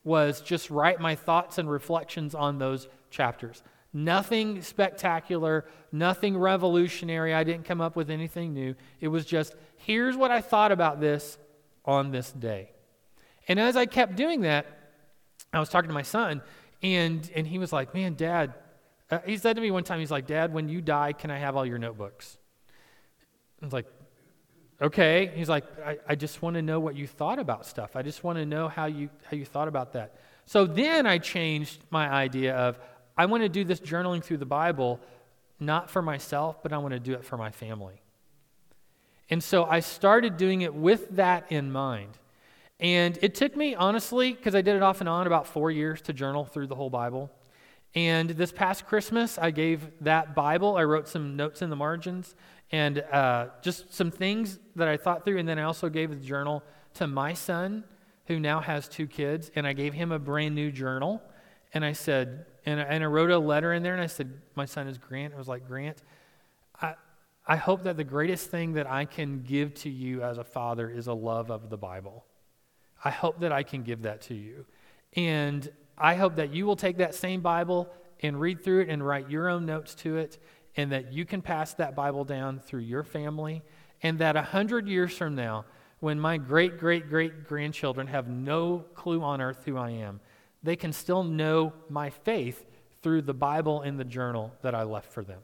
was 0.03 0.41
just 0.41 0.69
write 0.71 1.01
my 1.01 1.15
thoughts 1.15 1.59
and 1.59 1.71
reflections 1.71 2.35
on 2.35 2.59
those 2.59 2.89
chapters. 3.17 3.63
Nothing 3.93 4.63
spectacular, 4.63 5.65
nothing 5.91 6.37
revolutionary. 6.37 7.33
I 7.33 7.45
didn't 7.45 7.65
come 7.65 7.81
up 7.81 7.97
with 7.97 8.11
anything 8.11 8.53
new. 8.53 8.75
It 9.01 9.09
was 9.09 9.25
just, 9.25 9.55
here's 9.77 10.17
what 10.17 10.31
I 10.31 10.43
thought 10.43 10.71
about 10.71 11.01
this 11.01 11.39
on 11.85 12.11
this 12.11 12.31
day. 12.31 12.71
And 13.49 13.59
as 13.59 13.77
I 13.77 13.87
kept 13.87 14.17
doing 14.17 14.43
that, 14.43 14.67
I 15.53 15.61
was 15.61 15.71
talking 15.71 15.89
to 15.89 15.95
my 15.95 16.03
son, 16.03 16.43
and, 16.83 17.29
and 17.35 17.47
he 17.47 17.59
was 17.59 17.73
like, 17.73 17.95
Man, 17.95 18.15
Dad, 18.15 18.53
uh, 19.11 19.21
he 19.25 19.39
said 19.39 19.57
to 19.57 19.63
me 19.63 19.71
one 19.71 19.85
time, 19.85 20.01
He's 20.01 20.11
like, 20.11 20.27
Dad, 20.27 20.53
when 20.53 20.69
you 20.69 20.83
die, 20.83 21.13
can 21.13 21.31
I 21.31 21.39
have 21.39 21.57
all 21.57 21.65
your 21.65 21.79
notebooks? 21.79 22.37
I 23.63 23.65
was 23.65 23.73
like, 23.73 23.87
Okay. 24.83 25.33
He's 25.35 25.49
like, 25.49 25.65
I, 25.83 25.97
I 26.07 26.15
just 26.17 26.43
want 26.43 26.57
to 26.57 26.63
know 26.63 26.81
what 26.81 26.97
you 26.97 27.07
thought 27.07 27.39
about 27.39 27.65
stuff. 27.65 27.97
I 27.97 28.03
just 28.03 28.23
want 28.23 28.39
to 28.39 28.45
know 28.45 28.69
how 28.69 28.85
you, 28.85 29.09
how 29.31 29.37
you 29.37 29.47
thought 29.47 29.69
about 29.69 29.95
that. 29.95 30.17
So 30.45 30.67
then 30.67 31.07
I 31.07 31.17
changed 31.19 31.81
my 31.91 32.09
idea 32.09 32.55
of, 32.55 32.79
I 33.17 33.27
want 33.27 33.43
to 33.43 33.49
do 33.49 33.65
this 33.65 33.81
journaling 33.81 34.23
through 34.23 34.39
the 34.39 34.47
Bible, 34.47 35.01
not 35.59 35.91
for 35.91 36.03
myself, 36.03 36.63
but 36.63 36.73
I 36.73 36.79
want 36.79 36.93
to 36.93 37.01
do 37.01 37.15
it 37.15 37.25
for 37.25 37.37
my 37.37 37.51
family. 37.51 38.03
And 39.31 39.43
so 39.43 39.65
I 39.65 39.81
started 39.81 40.37
doing 40.37 40.61
it 40.61 40.75
with 40.75 41.17
that 41.17 41.51
in 41.51 41.73
mind. 41.73 42.19
And 42.79 43.19
it 43.23 43.35
took 43.35 43.57
me, 43.57 43.75
honestly, 43.75 44.33
because 44.33 44.55
I 44.55 44.61
did 44.61 44.77
it 44.77 44.83
off 44.83 45.01
and 45.01 45.09
on, 45.09 45.27
about 45.27 45.47
four 45.47 45.71
years 45.71 46.01
to 46.03 46.13
journal 46.13 46.45
through 46.45 46.67
the 46.67 46.75
whole 46.75 46.91
Bible. 46.91 47.31
And 47.95 48.31
this 48.31 48.53
past 48.53 48.87
Christmas, 48.87 49.39
I 49.39 49.51
gave 49.51 49.91
that 50.03 50.35
Bible, 50.35 50.77
I 50.77 50.85
wrote 50.85 51.09
some 51.09 51.37
notes 51.37 51.63
in 51.63 51.71
the 51.71 51.77
margins 51.77 52.35
and 52.71 52.99
uh, 52.99 53.47
just 53.63 53.95
some 53.95 54.11
things 54.11 54.59
that 54.75 54.89
I 54.89 54.97
thought 54.97 55.25
through. 55.25 55.39
And 55.39 55.49
then 55.49 55.59
I 55.59 55.63
also 55.63 55.89
gave 55.89 56.11
the 56.11 56.17
journal 56.17 56.63
to 56.95 57.07
my 57.07 57.33
son, 57.33 57.85
who 58.27 58.39
now 58.39 58.61
has 58.61 58.89
two 58.89 59.07
kids, 59.07 59.51
and 59.55 59.67
I 59.67 59.73
gave 59.73 59.95
him 59.95 60.13
a 60.13 60.19
brand 60.19 60.55
new 60.55 60.71
journal. 60.71 61.23
And 61.73 61.85
I 61.85 61.93
said, 61.93 62.45
and 62.67 62.81
and 62.81 63.03
I 63.03 63.07
wrote 63.07 63.31
a 63.31 63.39
letter 63.39 63.73
in 63.73 63.83
there, 63.83 63.95
and 63.95 64.03
I 64.03 64.07
said, 64.07 64.33
My 64.55 64.65
son 64.67 64.89
is 64.89 64.99
Grant. 64.99 65.33
I 65.33 65.39
was 65.39 65.49
like, 65.49 65.67
Grant, 65.67 66.03
I, 66.83 66.95
I 67.47 67.57
hope 67.57 67.85
that 67.85 67.97
the 67.97 68.05
greatest 68.05 68.51
thing 68.51 68.73
that 68.73 68.89
I 68.89 69.05
can 69.05 69.43
give 69.43 69.73
to 69.75 69.89
you 69.89 70.23
as 70.23 70.37
a 70.37 70.45
father 70.45 70.91
is 70.91 71.07
a 71.07 71.15
love 71.15 71.51
of 71.51 71.71
the 71.71 71.77
Bible. 71.77 72.27
I 73.05 73.11
hope 73.11 73.41
that 73.41 73.53
I 73.53 73.63
can 73.63 73.83
give 73.83 74.03
that 74.03 74.21
to 74.23 74.35
you. 74.35 74.67
And 75.15 75.71
I 75.97 76.17
hope 76.17 76.37
that 76.37 76.53
you 76.53 76.67
will 76.67 76.77
take 76.77 76.99
that 76.99 77.15
same 77.15 77.41
Bible 77.41 77.89
and 78.21 78.41
read 78.41 78.65
through 78.65 78.81
it 78.81 78.89
and 78.89 79.07
write 79.07 79.31
your 79.31 79.49
own 79.49 79.65
notes 79.65 79.95
to 79.95 80.17
it, 80.17 80.39
and 80.77 80.91
that 80.91 81.13
you 81.13 81.25
can 81.25 81.41
pass 81.41 81.75
that 81.75 81.95
Bible 81.95 82.25
down 82.25 82.59
through 82.59 82.81
your 82.81 83.05
family, 83.05 83.63
and 84.03 84.19
that 84.19 84.37
a 84.37 84.43
hundred 84.43 84.89
years 84.89 85.17
from 85.17 85.35
now, 85.35 85.65
when 86.01 86.19
my 86.19 86.37
great, 86.37 86.79
great, 86.79 87.09
great 87.09 87.47
grandchildren 87.47 88.09
have 88.09 88.29
no 88.29 88.85
clue 88.95 89.23
on 89.23 89.41
earth 89.41 89.65
who 89.65 89.77
I 89.77 89.91
am, 89.91 90.21
they 90.63 90.77
can 90.77 90.93
still 90.93 91.23
know 91.23 91.73
my 91.89 92.11
faith 92.11 92.65
through 93.03 93.23
the 93.23 93.35
Bible 93.35 93.83
and 93.83 93.99
the 93.99 94.05
journal 94.05 94.53
that 94.63 94.75
I 94.75 94.83
left 94.83 95.13
for 95.13 95.23
them. 95.23 95.41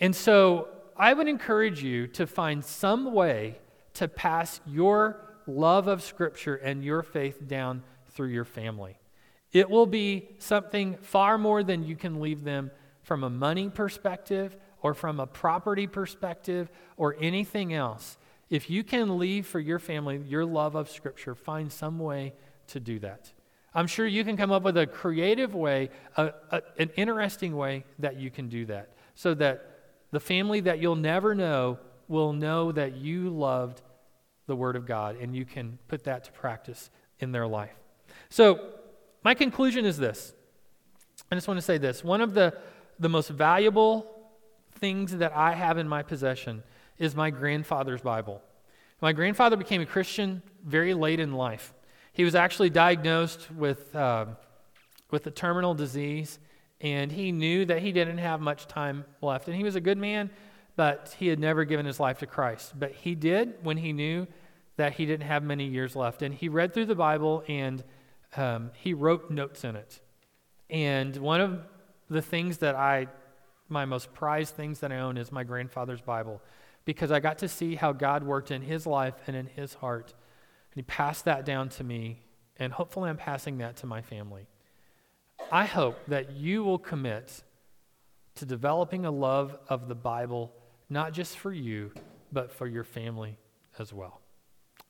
And 0.00 0.14
so 0.14 0.68
I 0.96 1.14
would 1.14 1.28
encourage 1.28 1.82
you 1.82 2.06
to 2.08 2.26
find 2.26 2.64
some 2.64 3.12
way 3.12 3.58
to 3.94 4.08
pass 4.08 4.60
your 4.66 5.20
love 5.46 5.86
of 5.86 6.02
Scripture 6.02 6.56
and 6.56 6.84
your 6.84 7.02
faith 7.02 7.46
down 7.46 7.82
through 8.10 8.28
your 8.28 8.44
family. 8.44 8.98
It 9.52 9.68
will 9.68 9.86
be 9.86 10.28
something 10.38 10.96
far 10.98 11.38
more 11.38 11.62
than 11.62 11.84
you 11.84 11.96
can 11.96 12.20
leave 12.20 12.44
them 12.44 12.70
from 13.02 13.24
a 13.24 13.30
money 13.30 13.68
perspective 13.68 14.56
or 14.80 14.94
from 14.94 15.20
a 15.20 15.26
property 15.26 15.86
perspective 15.86 16.70
or 16.96 17.16
anything 17.20 17.72
else. 17.74 18.18
If 18.50 18.68
you 18.68 18.84
can 18.84 19.18
leave 19.18 19.46
for 19.46 19.60
your 19.60 19.78
family 19.78 20.18
your 20.26 20.44
love 20.44 20.74
of 20.74 20.90
Scripture, 20.90 21.34
find 21.34 21.72
some 21.72 21.98
way 21.98 22.34
to 22.68 22.80
do 22.80 22.98
that. 23.00 23.32
I'm 23.74 23.86
sure 23.86 24.06
you 24.06 24.24
can 24.24 24.36
come 24.36 24.52
up 24.52 24.62
with 24.62 24.76
a 24.76 24.86
creative 24.86 25.54
way, 25.54 25.90
a, 26.16 26.32
a, 26.50 26.62
an 26.78 26.90
interesting 26.96 27.56
way 27.56 27.84
that 27.98 28.16
you 28.16 28.30
can 28.30 28.48
do 28.48 28.66
that 28.66 28.90
so 29.14 29.34
that 29.34 29.68
the 30.10 30.20
family 30.20 30.60
that 30.60 30.78
you'll 30.78 30.96
never 30.96 31.34
know 31.34 31.78
will 32.08 32.32
know 32.32 32.72
that 32.72 32.96
you 32.96 33.30
loved 33.30 33.80
the 34.46 34.56
Word 34.56 34.76
of 34.76 34.86
God, 34.86 35.16
and 35.20 35.34
you 35.34 35.44
can 35.44 35.78
put 35.88 36.04
that 36.04 36.24
to 36.24 36.32
practice 36.32 36.90
in 37.20 37.32
their 37.32 37.46
life. 37.46 37.74
So, 38.28 38.72
my 39.24 39.34
conclusion 39.34 39.84
is 39.84 39.96
this. 39.96 40.34
I 41.30 41.36
just 41.36 41.46
want 41.46 41.58
to 41.58 41.62
say 41.62 41.78
this. 41.78 42.02
One 42.02 42.20
of 42.20 42.34
the, 42.34 42.58
the 42.98 43.08
most 43.08 43.30
valuable 43.30 44.06
things 44.74 45.16
that 45.16 45.32
I 45.34 45.54
have 45.54 45.78
in 45.78 45.88
my 45.88 46.02
possession 46.02 46.62
is 46.98 47.14
my 47.14 47.30
grandfather's 47.30 48.02
Bible. 48.02 48.42
My 49.00 49.12
grandfather 49.12 49.56
became 49.56 49.80
a 49.80 49.86
Christian 49.86 50.42
very 50.64 50.92
late 50.92 51.20
in 51.20 51.32
life. 51.32 51.72
He 52.12 52.24
was 52.24 52.34
actually 52.34 52.70
diagnosed 52.70 53.50
with, 53.50 53.94
uh, 53.96 54.26
with 55.10 55.26
a 55.26 55.30
terminal 55.30 55.74
disease, 55.74 56.38
and 56.80 57.10
he 57.10 57.32
knew 57.32 57.64
that 57.64 57.80
he 57.80 57.92
didn't 57.92 58.18
have 58.18 58.40
much 58.40 58.66
time 58.66 59.04
left. 59.20 59.48
And 59.48 59.56
he 59.56 59.64
was 59.64 59.76
a 59.76 59.80
good 59.80 59.98
man, 59.98 60.30
but 60.76 61.14
he 61.18 61.28
had 61.28 61.38
never 61.38 61.64
given 61.64 61.86
his 61.86 61.98
life 61.98 62.18
to 62.18 62.26
Christ. 62.26 62.78
But 62.78 62.92
he 62.92 63.14
did 63.14 63.54
when 63.62 63.76
he 63.76 63.92
knew 63.92 64.26
that 64.76 64.94
he 64.94 65.06
didn't 65.06 65.26
have 65.26 65.42
many 65.42 65.66
years 65.66 65.94
left. 65.94 66.22
And 66.22 66.34
he 66.34 66.48
read 66.48 66.74
through 66.74 66.86
the 66.86 66.94
Bible 66.94 67.44
and 67.48 67.84
um, 68.36 68.70
he 68.74 68.94
wrote 68.94 69.30
notes 69.30 69.64
in 69.64 69.76
it. 69.76 70.00
And 70.70 71.16
one 71.18 71.40
of 71.40 71.60
the 72.08 72.22
things 72.22 72.58
that 72.58 72.74
I, 72.74 73.08
my 73.68 73.84
most 73.84 74.12
prized 74.14 74.54
things 74.54 74.80
that 74.80 74.90
I 74.90 74.98
own 74.98 75.18
is 75.18 75.30
my 75.30 75.44
grandfather's 75.44 76.00
Bible 76.00 76.42
because 76.84 77.12
I 77.12 77.20
got 77.20 77.38
to 77.38 77.48
see 77.48 77.74
how 77.74 77.92
God 77.92 78.24
worked 78.24 78.50
in 78.50 78.62
his 78.62 78.86
life 78.86 79.14
and 79.26 79.36
in 79.36 79.46
his 79.46 79.74
heart. 79.74 80.14
And 80.72 80.76
he 80.76 80.82
passed 80.82 81.26
that 81.26 81.44
down 81.44 81.68
to 81.70 81.84
me, 81.84 82.22
and 82.56 82.72
hopefully 82.72 83.10
I'm 83.10 83.18
passing 83.18 83.58
that 83.58 83.76
to 83.78 83.86
my 83.86 84.00
family. 84.00 84.46
I 85.50 85.66
hope 85.66 85.98
that 86.08 86.32
you 86.32 86.64
will 86.64 86.78
commit 86.78 87.42
to 88.36 88.46
developing 88.46 89.04
a 89.04 89.10
love 89.10 89.58
of 89.68 89.88
the 89.88 89.94
Bible, 89.94 90.50
not 90.88 91.12
just 91.12 91.36
for 91.36 91.52
you, 91.52 91.92
but 92.32 92.50
for 92.50 92.66
your 92.66 92.84
family 92.84 93.36
as 93.78 93.92
well. 93.92 94.21